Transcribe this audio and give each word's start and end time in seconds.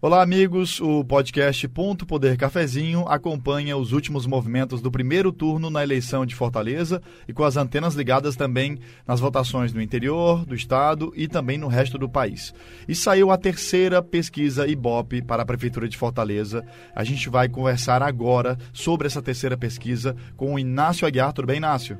Olá, 0.00 0.22
amigos. 0.22 0.80
O 0.80 1.02
podcast 1.02 1.66
Ponto 1.66 2.06
Poder 2.06 2.36
Cafezinho 2.36 3.04
acompanha 3.08 3.76
os 3.76 3.92
últimos 3.92 4.26
movimentos 4.26 4.80
do 4.80 4.92
primeiro 4.92 5.32
turno 5.32 5.70
na 5.70 5.82
eleição 5.82 6.24
de 6.24 6.36
Fortaleza 6.36 7.02
e 7.26 7.32
com 7.32 7.42
as 7.42 7.56
antenas 7.56 7.96
ligadas 7.96 8.36
também 8.36 8.78
nas 9.04 9.18
votações 9.18 9.72
no 9.72 9.82
interior, 9.82 10.46
do 10.46 10.54
estado 10.54 11.12
e 11.16 11.26
também 11.26 11.58
no 11.58 11.66
resto 11.66 11.98
do 11.98 12.08
país. 12.08 12.54
E 12.86 12.94
saiu 12.94 13.32
a 13.32 13.36
terceira 13.36 14.00
pesquisa 14.00 14.68
Ibope 14.68 15.20
para 15.20 15.42
a 15.42 15.46
Prefeitura 15.46 15.88
de 15.88 15.98
Fortaleza. 15.98 16.64
A 16.94 17.02
gente 17.02 17.28
vai 17.28 17.48
conversar 17.48 18.00
agora 18.00 18.56
sobre 18.72 19.08
essa 19.08 19.20
terceira 19.20 19.56
pesquisa 19.56 20.14
com 20.36 20.54
o 20.54 20.58
Inácio 20.60 21.08
Aguiar. 21.08 21.32
Tudo 21.32 21.46
bem, 21.46 21.56
Inácio? 21.56 21.98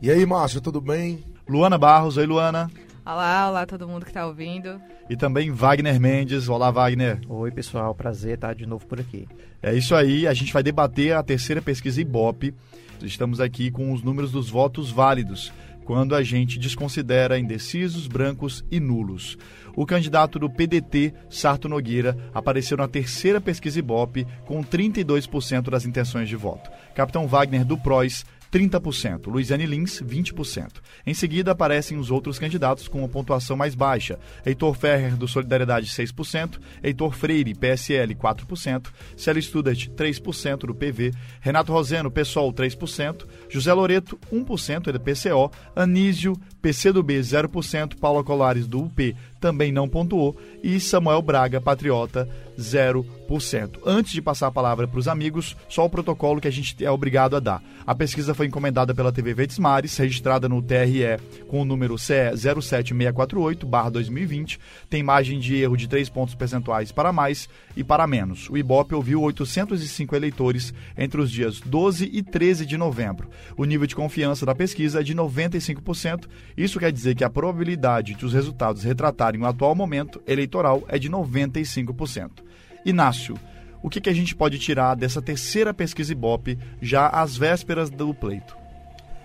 E 0.00 0.10
aí, 0.10 0.24
Márcio, 0.24 0.62
tudo 0.62 0.80
bem? 0.80 1.22
Luana 1.46 1.76
Barros. 1.76 2.16
Oi, 2.16 2.24
Luana. 2.24 2.70
Olá, 3.06 3.50
olá 3.50 3.66
todo 3.66 3.86
mundo 3.86 4.02
que 4.02 4.10
está 4.10 4.26
ouvindo. 4.26 4.80
E 5.10 5.14
também 5.14 5.50
Wagner 5.50 6.00
Mendes. 6.00 6.48
Olá, 6.48 6.70
Wagner. 6.70 7.20
Oi, 7.28 7.50
pessoal. 7.50 7.94
Prazer 7.94 8.36
estar 8.36 8.54
de 8.54 8.64
novo 8.64 8.86
por 8.86 8.98
aqui. 8.98 9.28
É 9.62 9.74
isso 9.74 9.94
aí. 9.94 10.26
A 10.26 10.32
gente 10.32 10.54
vai 10.54 10.62
debater 10.62 11.12
a 11.12 11.22
terceira 11.22 11.60
pesquisa 11.60 12.00
Ibope. 12.00 12.54
Estamos 13.02 13.40
aqui 13.40 13.70
com 13.70 13.92
os 13.92 14.02
números 14.02 14.32
dos 14.32 14.48
votos 14.48 14.90
válidos, 14.90 15.52
quando 15.84 16.14
a 16.14 16.22
gente 16.22 16.58
desconsidera 16.58 17.38
indecisos, 17.38 18.06
brancos 18.06 18.64
e 18.70 18.80
nulos. 18.80 19.36
O 19.76 19.84
candidato 19.84 20.38
do 20.38 20.48
PDT, 20.48 21.12
Sarto 21.28 21.68
Nogueira, 21.68 22.16
apareceu 22.32 22.78
na 22.78 22.88
terceira 22.88 23.38
pesquisa 23.38 23.78
Ibope 23.78 24.26
com 24.46 24.64
32% 24.64 25.68
das 25.68 25.84
intenções 25.84 26.26
de 26.26 26.36
voto. 26.36 26.70
Capitão 26.94 27.26
Wagner 27.26 27.66
do 27.66 27.76
PROS 27.76 28.24
30%, 28.54 29.26
Luiziane 29.26 29.66
Lins, 29.66 30.00
20%. 30.00 30.74
Em 31.04 31.12
seguida 31.12 31.50
aparecem 31.50 31.98
os 31.98 32.12
outros 32.12 32.38
candidatos 32.38 32.86
com 32.86 33.00
uma 33.00 33.08
pontuação 33.08 33.56
mais 33.56 33.74
baixa. 33.74 34.16
Heitor 34.46 34.74
Ferrer, 34.74 35.16
do 35.16 35.26
Solidariedade, 35.26 35.90
6%, 35.90 36.60
Heitor 36.80 37.12
Freire, 37.14 37.52
PSL, 37.52 38.14
4%, 38.14 38.86
Célio 39.16 39.42
Studart, 39.42 39.88
3% 39.88 40.58
do 40.58 40.74
PV, 40.74 41.12
Renato 41.40 41.72
Roseno, 41.72 42.12
PSOL, 42.12 42.52
3%, 42.52 43.26
José 43.48 43.72
Loreto, 43.72 44.16
1% 44.32 44.92
do 44.92 45.00
PCO, 45.00 45.50
Anísio, 45.74 46.36
PCdoB, 46.62 47.18
0%, 47.18 47.98
Paula 47.98 48.22
Colares, 48.22 48.68
do 48.68 48.84
UP, 48.84 49.16
também 49.40 49.72
não 49.72 49.88
pontuou, 49.88 50.38
e 50.62 50.78
Samuel 50.78 51.20
Braga, 51.22 51.60
Patriota, 51.60 52.28
0%. 52.58 53.78
Antes 53.84 54.12
de 54.12 54.22
passar 54.22 54.46
a 54.48 54.52
palavra 54.52 54.86
para 54.86 54.98
os 54.98 55.08
amigos, 55.08 55.56
só 55.68 55.84
o 55.84 55.90
protocolo 55.90 56.40
que 56.40 56.48
a 56.48 56.52
gente 56.52 56.84
é 56.84 56.90
obrigado 56.90 57.36
a 57.36 57.40
dar. 57.40 57.62
A 57.86 57.94
pesquisa 57.94 58.34
foi 58.34 58.46
encomendada 58.46 58.94
pela 58.94 59.12
TV 59.12 59.34
Verdes 59.34 59.58
Mares, 59.58 59.96
registrada 59.96 60.48
no 60.48 60.62
TRE 60.62 61.18
com 61.48 61.62
o 61.62 61.64
número 61.64 61.98
CE 61.98 62.32
07648-2020, 62.34 64.58
tem 64.88 65.02
margem 65.02 65.38
de 65.38 65.56
erro 65.56 65.76
de 65.76 65.88
3 65.88 66.08
pontos 66.08 66.34
percentuais 66.34 66.90
para 66.92 67.12
mais 67.12 67.48
e 67.76 67.84
para 67.84 68.06
menos. 68.06 68.48
O 68.50 68.56
IBOP 68.56 68.94
ouviu 68.94 69.20
805 69.22 70.16
eleitores 70.16 70.72
entre 70.96 71.20
os 71.20 71.30
dias 71.30 71.60
12 71.60 72.08
e 72.12 72.22
13 72.22 72.64
de 72.66 72.76
novembro. 72.76 73.28
O 73.56 73.64
nível 73.64 73.86
de 73.86 73.94
confiança 73.94 74.44
da 74.44 74.54
pesquisa 74.54 75.00
é 75.00 75.02
de 75.02 75.14
95%. 75.14 76.24
Isso 76.56 76.78
quer 76.78 76.92
dizer 76.92 77.14
que 77.14 77.24
a 77.24 77.30
probabilidade 77.30 78.14
de 78.14 78.24
os 78.24 78.32
resultados 78.32 78.82
retratarem 78.82 79.40
o 79.40 79.46
atual 79.46 79.74
momento 79.74 80.22
eleitoral 80.26 80.82
é 80.88 80.98
de 80.98 81.10
95%. 81.10 82.43
Inácio, 82.84 83.38
o 83.82 83.90
que, 83.90 84.00
que 84.00 84.08
a 84.08 84.14
gente 84.14 84.34
pode 84.34 84.58
tirar 84.58 84.94
dessa 84.94 85.20
terceira 85.20 85.74
pesquisa 85.74 86.12
Ibope 86.12 86.58
já 86.80 87.08
às 87.08 87.36
vésperas 87.36 87.90
do 87.90 88.14
pleito? 88.14 88.56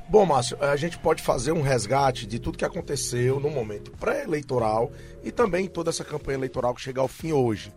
Bom, 0.10 0.26
Márcio, 0.26 0.58
a 0.62 0.76
gente 0.76 0.98
pode 0.98 1.22
fazer 1.22 1.52
um 1.52 1.62
resgate 1.62 2.26
de 2.26 2.40
tudo 2.40 2.58
que 2.58 2.66
aconteceu 2.66 3.40
no 3.40 3.50
momento 3.50 3.92
pré-eleitoral 3.92 4.92
e 5.24 5.32
também 5.32 5.68
toda 5.68 5.92
essa 5.92 6.04
campanha 6.04 6.38
eleitoral 6.38 6.74
que 6.74 6.82
chega 6.82 7.00
ao 7.00 7.08
fim 7.08 7.32
hoje. 7.32 7.72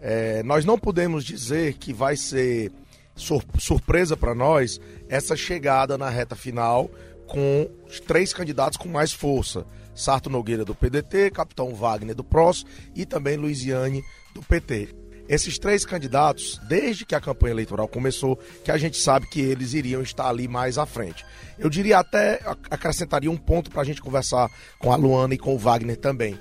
É, 0.00 0.42
nós 0.42 0.64
não 0.64 0.78
podemos 0.78 1.24
dizer 1.24 1.74
que 1.74 1.92
vai 1.92 2.16
ser 2.16 2.72
sur 3.14 3.42
surpresa 3.58 4.16
para 4.16 4.34
nós 4.34 4.80
essa 5.08 5.36
chegada 5.36 5.98
na 5.98 6.08
reta 6.08 6.36
final 6.36 6.90
com 7.26 7.68
três 8.06 8.32
candidatos 8.32 8.78
com 8.78 8.88
mais 8.88 9.12
força. 9.12 9.66
Sarto 9.94 10.30
Nogueira 10.30 10.64
do 10.64 10.74
PDT, 10.74 11.30
Capitão 11.30 11.74
Wagner 11.74 12.14
do 12.14 12.24
PROS 12.24 12.64
e 12.94 13.04
também 13.04 13.36
Luiziane 13.36 14.02
do 14.34 14.40
PT 14.40 15.01
esses 15.28 15.58
três 15.58 15.84
candidatos, 15.84 16.60
desde 16.68 17.04
que 17.06 17.14
a 17.14 17.20
campanha 17.20 17.52
eleitoral 17.52 17.88
começou, 17.88 18.38
que 18.64 18.70
a 18.70 18.76
gente 18.76 18.96
sabe 18.96 19.26
que 19.28 19.40
eles 19.40 19.72
iriam 19.72 20.02
estar 20.02 20.28
ali 20.28 20.48
mais 20.48 20.78
à 20.78 20.86
frente. 20.86 21.24
Eu 21.58 21.70
diria 21.70 21.98
até, 21.98 22.40
acrescentaria 22.70 23.30
um 23.30 23.36
ponto 23.36 23.70
para 23.70 23.82
a 23.82 23.84
gente 23.84 24.00
conversar 24.00 24.50
com 24.78 24.92
a 24.92 24.96
Luana 24.96 25.34
e 25.34 25.38
com 25.38 25.54
o 25.54 25.58
Wagner 25.58 25.96
também. 25.96 26.38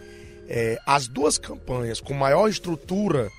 É, 0.47 0.79
as 0.85 1.07
duas 1.07 1.37
campanhas 1.37 2.01
com 2.01 2.13
maior 2.13 2.49
estrutura 2.49 3.29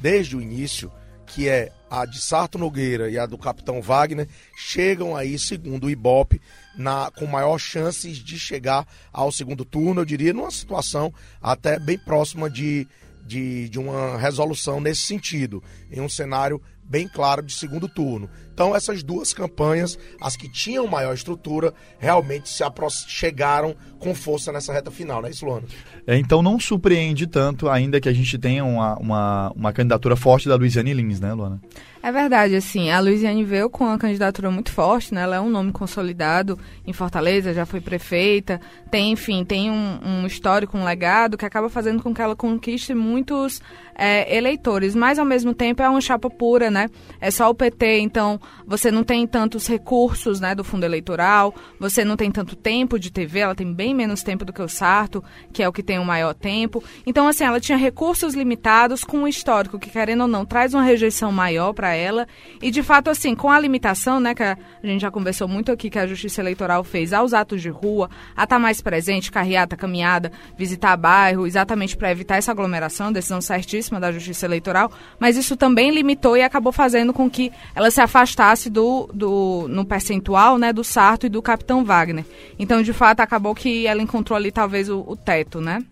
desde 0.00 0.36
o 0.36 0.40
início, 0.40 0.90
que 1.26 1.48
é 1.48 1.70
a 1.90 2.04
de 2.04 2.20
Sarto 2.20 2.58
Nogueira 2.58 3.08
e 3.10 3.18
a 3.18 3.26
do 3.26 3.38
Capitão 3.38 3.80
Wagner, 3.80 4.28
chegam 4.56 5.16
aí, 5.16 5.38
segundo 5.38 5.84
o 5.84 5.90
Ibope, 5.90 6.40
na, 6.76 7.10
com 7.10 7.26
maior 7.26 7.58
chances 7.58 8.18
de 8.18 8.38
chegar 8.38 8.86
ao 9.12 9.30
segundo 9.32 9.64
turno, 9.64 10.00
eu 10.00 10.04
diria, 10.04 10.32
numa 10.32 10.50
situação 10.50 11.12
até 11.40 11.78
bem 11.78 11.98
próxima 11.98 12.50
de 12.50 12.86
de, 13.26 13.68
de 13.68 13.78
uma 13.78 14.16
resolução 14.16 14.80
nesse 14.80 15.02
sentido, 15.02 15.62
em 15.90 16.00
um 16.00 16.08
cenário 16.08 16.60
bem 16.88 17.08
claro 17.08 17.42
de 17.42 17.52
segundo 17.52 17.88
turno. 17.88 18.28
Então, 18.52 18.74
essas 18.74 19.02
duas 19.02 19.34
campanhas, 19.34 19.98
as 20.18 20.34
que 20.34 20.50
tinham 20.50 20.86
maior 20.86 21.12
estrutura, 21.12 21.74
realmente 21.98 22.48
se 22.48 22.64
chegaram 23.06 23.76
com 23.98 24.14
força 24.14 24.50
nessa 24.50 24.72
reta 24.72 24.90
final, 24.90 25.20
não 25.20 25.28
é 25.28 25.30
isso, 25.30 25.44
Luana? 25.44 25.66
É, 26.06 26.16
então, 26.16 26.40
não 26.40 26.58
surpreende 26.58 27.26
tanto, 27.26 27.68
ainda 27.68 28.00
que 28.00 28.08
a 28.08 28.12
gente 28.14 28.38
tenha 28.38 28.64
uma, 28.64 28.96
uma, 28.96 29.52
uma 29.54 29.72
candidatura 29.74 30.16
forte 30.16 30.48
da 30.48 30.54
Luiziane 30.56 30.94
Lins, 30.94 31.20
né, 31.20 31.34
Luana? 31.34 31.60
É 32.02 32.12
verdade, 32.12 32.54
assim, 32.54 32.88
a 32.90 33.00
Luiziane 33.00 33.44
veio 33.44 33.68
com 33.68 33.84
uma 33.84 33.98
candidatura 33.98 34.48
muito 34.50 34.70
forte, 34.70 35.12
né? 35.12 35.22
Ela 35.22 35.36
é 35.36 35.40
um 35.40 35.50
nome 35.50 35.72
consolidado 35.72 36.56
em 36.86 36.92
Fortaleza, 36.92 37.52
já 37.52 37.66
foi 37.66 37.80
prefeita, 37.80 38.60
tem, 38.90 39.10
enfim, 39.10 39.44
tem 39.44 39.70
um, 39.70 39.98
um 40.02 40.26
histórico, 40.26 40.78
um 40.78 40.84
legado 40.84 41.36
que 41.36 41.44
acaba 41.44 41.68
fazendo 41.68 42.02
com 42.02 42.14
que 42.14 42.22
ela 42.22 42.36
conquiste 42.36 42.94
muitos 42.94 43.60
é, 43.96 44.36
eleitores, 44.36 44.94
mas 44.94 45.18
ao 45.18 45.24
mesmo 45.24 45.54
tempo 45.54 45.82
é 45.82 45.88
uma 45.88 46.00
chapa 46.00 46.28
pura, 46.28 46.70
né? 46.70 46.88
É 47.20 47.30
só 47.30 47.48
o 47.48 47.54
PT, 47.54 48.00
então 48.00 48.38
você 48.66 48.90
não 48.90 49.02
tem 49.02 49.26
tantos 49.26 49.66
recursos, 49.66 50.38
né, 50.38 50.54
do 50.54 50.62
fundo 50.62 50.84
eleitoral, 50.84 51.54
você 51.80 52.04
não 52.04 52.16
tem 52.16 52.30
tanto 52.30 52.54
tempo 52.54 52.98
de 52.98 53.10
TV, 53.10 53.40
ela 53.40 53.54
tem 53.54 53.72
bem 53.72 53.94
menos 53.94 54.22
tempo 54.22 54.44
do 54.44 54.52
que 54.52 54.60
o 54.60 54.68
Sarto, 54.68 55.24
que 55.52 55.62
é 55.62 55.68
o 55.68 55.72
que 55.72 55.82
tem 55.82 55.98
o 55.98 56.04
maior 56.04 56.34
tempo. 56.34 56.84
Então, 57.06 57.26
assim, 57.26 57.44
ela 57.44 57.58
tinha 57.58 57.78
recursos 57.78 58.34
limitados 58.34 59.02
com 59.02 59.18
um 59.18 59.28
histórico 59.28 59.78
que, 59.78 59.88
querendo 59.88 60.22
ou 60.22 60.28
não, 60.28 60.44
traz 60.44 60.74
uma 60.74 60.82
rejeição 60.82 61.32
maior 61.32 61.72
para 61.72 61.94
ela. 61.94 62.26
E, 62.60 62.70
de 62.70 62.82
fato, 62.82 63.08
assim, 63.08 63.34
com 63.34 63.50
a 63.50 63.58
limitação, 63.58 64.20
né, 64.20 64.34
que 64.34 64.42
a 64.42 64.56
gente 64.82 65.00
já 65.00 65.10
conversou 65.10 65.48
muito 65.48 65.72
aqui, 65.72 65.88
que 65.88 65.98
a 65.98 66.06
Justiça 66.06 66.42
Eleitoral 66.42 66.84
fez 66.84 67.12
aos 67.12 67.32
atos 67.32 67.62
de 67.62 67.70
rua, 67.70 68.10
a 68.36 68.44
estar 68.44 68.56
tá 68.56 68.58
mais 68.58 68.80
presente, 68.80 69.32
carreata, 69.32 69.76
caminhada, 69.76 70.30
visitar 70.56 70.96
bairro, 70.96 71.46
exatamente 71.46 71.96
para 71.96 72.10
evitar 72.10 72.36
essa 72.36 72.50
aglomeração, 72.50 73.12
decisão 73.12 73.40
certíssima 73.40 73.85
da 74.00 74.12
Justiça 74.12 74.46
Eleitoral, 74.46 74.90
mas 75.18 75.36
isso 75.36 75.56
também 75.56 75.90
limitou 75.90 76.36
e 76.36 76.42
acabou 76.42 76.72
fazendo 76.72 77.12
com 77.12 77.30
que 77.30 77.52
ela 77.74 77.90
se 77.90 78.00
afastasse 78.00 78.68
do, 78.68 79.08
do 79.12 79.66
no 79.68 79.84
percentual, 79.84 80.58
né, 80.58 80.72
do 80.72 80.84
Sarto 80.84 81.26
e 81.26 81.28
do 81.28 81.40
Capitão 81.40 81.84
Wagner. 81.84 82.24
Então, 82.58 82.82
de 82.82 82.92
fato, 82.92 83.20
acabou 83.20 83.54
que 83.54 83.86
ela 83.86 84.02
encontrou 84.02 84.36
ali 84.36 84.50
talvez 84.50 84.88
o, 84.88 85.04
o 85.06 85.16
teto, 85.16 85.60
né? 85.60 85.82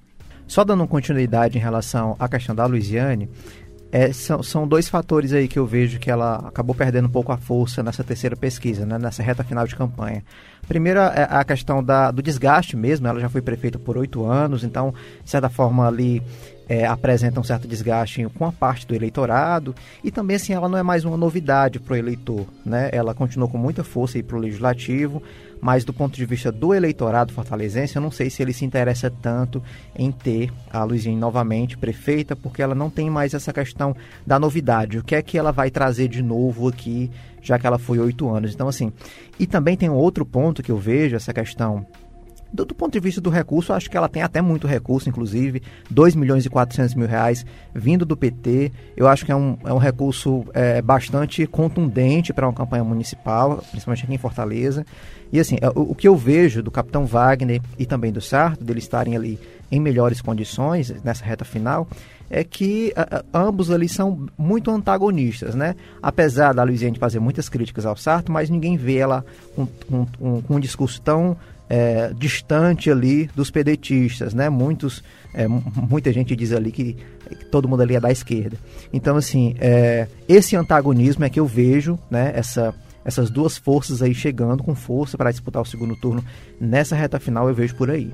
Só 0.47 0.63
dando 0.63 0.87
continuidade 0.87 1.57
em 1.57 1.61
relação 1.61 2.17
à 2.19 2.29
questão 2.29 2.55
da 2.55 2.67
Luiziane, 2.67 3.31
é, 3.95 4.13
são, 4.13 4.43
são 4.43 4.67
dois 4.67 4.89
fatores 4.89 5.33
aí 5.33 5.47
que 5.47 5.57
eu 5.57 5.65
vejo 5.65 6.01
que 6.01 6.11
ela 6.11 6.49
acabou 6.49 6.75
perdendo 6.75 7.07
um 7.07 7.11
pouco 7.11 7.31
a 7.31 7.37
força 7.37 7.81
nessa 7.81 8.03
terceira 8.03 8.35
pesquisa, 8.35 8.85
né, 8.85 8.99
nessa 8.99 9.23
reta 9.23 9.45
final 9.45 9.65
de 9.69 9.77
campanha. 9.77 10.25
Primeiro, 10.67 10.99
é 10.99 11.29
a 11.31 11.45
questão 11.45 11.81
da, 11.81 12.11
do 12.11 12.21
desgaste 12.21 12.77
mesmo, 12.77 13.07
ela 13.07 13.21
já 13.21 13.29
foi 13.29 13.41
prefeita 13.41 13.79
por 13.79 13.97
oito 13.97 14.27
anos, 14.27 14.65
então, 14.65 14.93
de 15.23 15.31
certa 15.31 15.49
forma, 15.49 15.87
ali 15.87 16.21
é, 16.69 16.87
apresenta 16.87 17.41
um 17.41 17.45
certo 17.45 17.69
desgaste 17.69 18.27
com 18.35 18.45
a 18.45 18.53
parte 18.53 18.87
do 18.87 18.95
eleitorado 18.95 19.75
e 20.03 20.11
também 20.11 20.37
assim 20.37 20.53
ela 20.53 20.69
não 20.69 20.79
é 20.79 20.83
mais 20.83 21.05
uma 21.05 21.17
novidade 21.17 21.79
para 21.79 21.95
o 21.95 21.97
eleitor, 21.97 22.47
né? 22.65 22.89
Ela 22.93 23.15
continuou 23.15 23.49
com 23.49 23.59
muita 23.59 23.85
força 23.85 24.23
para 24.23 24.37
o 24.37 24.41
legislativo, 24.41 25.23
mas 25.61 25.85
do 25.85 25.93
ponto 25.93 26.15
de 26.15 26.27
vista 26.27 26.53
do 26.53 26.75
eleitorado 26.75 27.33
fortalezense, 27.33 27.97
eu 27.97 28.03
não 28.03 28.11
sei 28.11 28.29
se 28.29 28.43
ele 28.43 28.53
se 28.53 28.65
interessa 28.65 29.11
tanto 29.11 29.63
em 29.97 30.13
ter 30.13 30.53
a 30.71 30.85
Luizinha 30.85 31.19
novamente 31.19 31.77
prefeita, 31.77 32.37
porque 32.37 32.63
ela 32.63 32.75
não 32.75 32.91
tem 32.91 33.09
mais 33.09 33.35
essa 33.35 33.53
questão 33.53 33.97
da 34.27 34.39
novidade. 34.39 34.99
O 34.99 35.05
que 35.05 35.15
é 35.15 35.23
que 35.23 35.39
ela 35.39 35.53
vai 35.53 35.71
trazer 35.71 36.09
de 36.09 36.23
novo 36.23 36.69
aqui, 36.69 37.11
já 37.41 37.59
que 37.59 37.67
ela 37.67 37.79
foi 37.79 37.99
oito 37.99 38.29
anos? 38.29 38.53
Então 38.53 38.69
assim, 38.69 38.93
e 39.39 39.47
também 39.47 39.77
tem 39.77 39.89
um 39.89 39.95
outro 39.95 40.25
ponto 40.25 40.63
que 40.63 40.71
eu 40.71 40.77
vejo 40.79 41.17
essa 41.17 41.33
questão 41.33 41.87
Do, 42.55 42.65
do, 42.65 42.73
ponto 42.73 42.93
de 42.93 43.01
vista 43.01 43.21
do 43.21 43.31
recurso, 43.31 43.73
acho 43.73 43.91
que 43.91 43.97
ela 43.97 44.09
tem 44.09 44.23
até 44.23 44.41
muito 44.41 44.69
recurso, 44.69 45.09
inclusive 45.09 45.61
2 45.91 46.15
milhões 46.15 46.47
e 46.47 46.49
400 46.49 46.95
mil 46.95 47.09
reais 47.09 47.45
vindo 47.75 48.07
do 48.07 48.17
PT. 48.17 48.71
Eu 48.97 49.09
acho 49.09 49.27
que 49.27 49.33
é 49.33 49.37
um, 49.37 49.59
é 49.65 49.73
um 49.73 49.79
recurso 49.79 50.45
é, 50.55 50.81
bastante 50.81 51.45
contundente 51.49 52.33
para 52.33 52.47
uma 52.47 52.55
campanha 52.55 52.85
municipal, 52.85 53.57
principalmente 53.73 54.05
aqui 54.05 54.15
em 54.15 54.19
Fortaleza. 54.19 54.87
E 55.33 55.41
assim, 55.41 55.57
é, 55.61 55.69
o, 55.71 55.91
o, 55.91 55.95
que 55.97 56.07
eu 56.07 56.15
vejo 56.15 56.63
do 56.63 56.71
capitão 56.71 57.05
Wagner 57.05 57.61
e 57.77 57.85
também 57.85 58.13
do 58.13 58.21
Sarto, 58.21 58.63
deles 58.63 58.85
estarem 58.85 59.17
ali 59.17 59.37
em 59.73 59.81
melhores 59.81 60.21
condições 60.21 60.95
nessa 61.03 61.25
reta 61.25 61.45
final, 61.45 61.89
é 62.31 62.45
que 62.45 62.93
a, 62.97 63.25
a, 63.33 63.43
ambos 63.43 63.71
ali 63.71 63.89
são 63.89 64.27
muito 64.39 64.71
antagonistas, 64.71 65.57
né? 65.57 65.75
Apesar 66.03 66.55
da 66.55 66.63
Luiziane 66.63 66.99
fazer 66.99 67.19
muitas 67.19 67.49
críticas 67.49 67.85
ao 67.85 67.97
Sarto, 67.97 68.31
mas 68.31 68.49
ninguém 68.49 68.77
vê 68.77 68.99
ela 68.99 69.25
com, 69.57 69.67
com, 70.19 70.43
um 70.49 70.61
discurso 70.61 71.01
tão 71.01 71.37
é, 71.69 72.13
distante 72.15 72.91
ali 72.91 73.31
dos 73.35 73.51
pedetistas, 73.51 74.35
né? 74.35 74.49
Muitos, 74.49 75.03
é, 75.33 75.47
muita 75.49 76.13
gente 76.13 76.35
diz 76.37 76.53
ali 76.53 76.71
que, 76.71 76.97
todo 77.51 77.69
mundo 77.69 77.83
ali 77.83 77.97
é 77.97 78.01
da 78.01 78.13
esquerda. 78.13 78.57
Então, 78.93 79.17
assim, 79.17 79.55
é, 79.59 80.07
esse 80.29 80.57
antagonismo 80.57 81.25
é 81.25 81.31
que 81.31 81.41
eu 81.41 81.47
vejo, 81.47 81.99
né? 82.11 82.33
Essa, 82.35 82.75
essas 83.05 83.31
duas 83.31 83.57
forças 83.57 84.03
aí 84.03 84.15
chegando 84.15 84.63
com 84.63 84.75
força 84.75 85.17
para 85.17 85.31
disputar 85.31 85.63
o 85.63 85.67
segundo 85.67 85.97
turno 85.97 86.25
nessa 86.61 86.97
reta 86.97 87.19
final 87.21 87.49
eu 87.49 87.55
vejo 87.55 87.75
por 87.75 87.91
aí. 87.91 88.13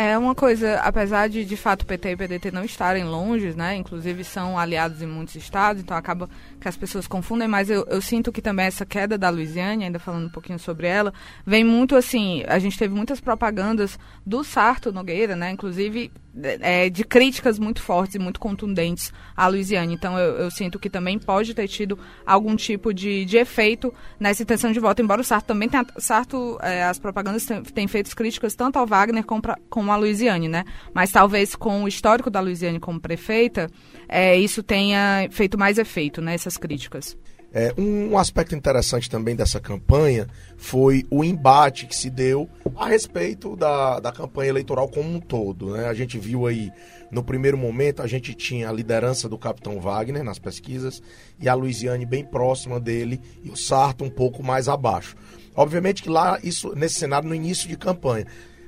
É 0.00 0.16
uma 0.16 0.32
coisa, 0.32 0.76
apesar 0.76 1.28
de 1.28 1.44
de 1.44 1.56
fato 1.56 1.84
PT 1.84 2.10
e 2.10 2.16
PDT 2.16 2.52
não 2.52 2.62
estarem 2.62 3.02
longe, 3.02 3.52
né? 3.56 3.74
Inclusive 3.74 4.22
são 4.22 4.56
aliados 4.56 5.02
em 5.02 5.06
muitos 5.08 5.34
estados, 5.34 5.82
então 5.82 5.96
acaba 5.96 6.30
que 6.60 6.68
as 6.68 6.76
pessoas 6.76 7.08
confundem, 7.08 7.48
mas 7.48 7.68
eu, 7.68 7.84
eu 7.88 8.00
sinto 8.00 8.30
que 8.30 8.40
também 8.40 8.66
essa 8.66 8.86
queda 8.86 9.18
da 9.18 9.28
Luiziane, 9.28 9.82
ainda 9.82 9.98
falando 9.98 10.26
um 10.26 10.30
pouquinho 10.30 10.56
sobre 10.60 10.86
ela, 10.86 11.12
vem 11.44 11.64
muito 11.64 11.96
assim, 11.96 12.44
a 12.46 12.60
gente 12.60 12.78
teve 12.78 12.94
muitas 12.94 13.18
propagandas 13.18 13.98
do 14.24 14.44
Sarto 14.44 14.92
Nogueira, 14.92 15.34
né? 15.34 15.50
Inclusive 15.50 16.12
é, 16.42 16.88
de 16.88 17.04
críticas 17.04 17.58
muito 17.58 17.82
fortes 17.82 18.14
e 18.14 18.18
muito 18.18 18.40
contundentes 18.40 19.12
à 19.36 19.46
Luiziane. 19.46 19.94
Então 19.94 20.18
eu, 20.18 20.36
eu, 20.36 20.50
sinto 20.50 20.78
que 20.78 20.88
também 20.90 21.18
pode 21.18 21.54
ter 21.54 21.68
tido 21.68 21.98
algum 22.26 22.54
tipo 22.56 22.92
de, 22.92 23.24
de 23.24 23.36
efeito 23.36 23.92
nessa 24.18 24.42
intenção 24.42 24.72
de 24.72 24.80
voto, 24.80 25.02
embora 25.02 25.20
o 25.20 25.24
Sarto 25.24 25.46
também 25.46 25.68
tenha. 25.68 25.86
Sarto, 25.98 26.58
é, 26.62 26.84
as 26.84 26.98
propagandas 26.98 27.46
têm 27.74 27.88
feito 27.88 28.14
críticas 28.14 28.54
tanto 28.54 28.78
ao 28.78 28.86
Wagner 28.86 29.24
como, 29.24 29.42
pra, 29.42 29.58
como 29.68 29.90
à 29.92 29.96
Luiziane, 29.96 30.48
né? 30.48 30.64
Mas 30.92 31.10
talvez 31.10 31.54
com 31.54 31.84
o 31.84 31.88
histórico 31.88 32.30
da 32.30 32.40
Luiziane 32.40 32.80
como 32.80 33.00
prefeita, 33.00 33.68
é, 34.08 34.36
isso 34.36 34.62
tenha 34.62 35.28
feito 35.30 35.58
mais 35.58 35.78
efeito, 35.78 36.20
né? 36.20 36.34
Essas 36.34 36.56
críticas. 36.56 37.16
É, 37.52 37.72
um 37.78 38.18
aspecto 38.18 38.54
interessante 38.54 39.08
também 39.08 39.34
dessa 39.34 39.58
campanha 39.58 40.28
foi 40.56 41.06
o 41.10 41.24
embate 41.24 41.86
que 41.86 41.96
se 41.96 42.10
deu 42.10 42.48
a 42.76 42.88
respeito 42.88 43.56
da, 43.56 43.98
da 44.00 44.12
campanha 44.12 44.50
eleitoral 44.50 44.86
como 44.88 45.08
um 45.08 45.18
todo. 45.18 45.70
Né? 45.70 45.86
A 45.86 45.94
gente 45.94 46.18
viu 46.18 46.46
aí, 46.46 46.70
no 47.10 47.24
primeiro 47.24 47.56
momento, 47.56 48.02
a 48.02 48.06
gente 48.06 48.34
tinha 48.34 48.68
a 48.68 48.72
liderança 48.72 49.30
do 49.30 49.38
capitão 49.38 49.80
Wagner 49.80 50.22
nas 50.22 50.38
pesquisas 50.38 51.02
e 51.40 51.48
a 51.48 51.54
Luiziane 51.54 52.04
bem 52.04 52.22
próxima 52.22 52.78
dele 52.78 53.18
e 53.42 53.50
o 53.50 53.56
Sarto 53.56 54.04
um 54.04 54.10
pouco 54.10 54.42
mais 54.42 54.68
abaixo. 54.68 55.16
Obviamente 55.56 56.02
que 56.02 56.10
lá, 56.10 56.38
isso 56.42 56.74
nesse 56.76 56.96
cenário, 56.96 57.28
no 57.28 57.34
início 57.34 57.66
de 57.66 57.78
campanha, 57.78 58.26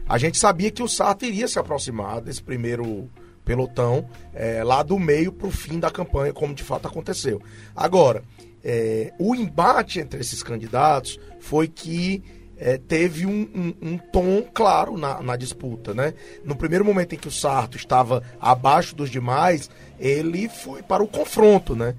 a 0.08 0.16
gente 0.16 0.38
sabia 0.38 0.70
que 0.70 0.82
o 0.82 0.88
Sarto 0.88 1.26
iria 1.26 1.46
se 1.46 1.58
aproximar 1.58 2.22
desse 2.22 2.42
primeiro 2.42 3.10
pelotão 3.44 4.08
é, 4.32 4.64
lá 4.64 4.82
do 4.82 4.98
meio 4.98 5.32
para 5.32 5.48
o 5.48 5.50
fim 5.50 5.78
da 5.78 5.90
campanha, 5.90 6.32
como 6.32 6.54
de 6.54 6.62
fato 6.62 6.88
aconteceu. 6.88 7.42
Agora, 7.76 8.22
é, 8.64 9.12
o 9.18 9.34
embate 9.34 10.00
entre 10.00 10.20
esses 10.20 10.42
candidatos 10.42 11.18
foi 11.38 11.68
que 11.68 12.22
é, 12.56 12.76
teve 12.76 13.24
um, 13.24 13.48
um, 13.54 13.92
um, 13.92 13.98
tom 13.98 14.42
claro 14.52 14.98
na, 14.98 15.22
na, 15.22 15.34
disputa, 15.34 15.94
né? 15.94 16.12
No 16.44 16.54
primeiro 16.54 16.84
momento 16.84 17.14
em 17.14 17.18
que 17.18 17.28
o 17.28 17.32
Sarto 17.32 17.78
estava 17.78 18.22
abaixo 18.38 18.94
dos 18.94 19.08
demais, 19.08 19.70
ele 19.98 20.46
foi 20.46 20.82
para 20.82 21.02
o 21.02 21.08
confronto, 21.08 21.74
né? 21.74 21.94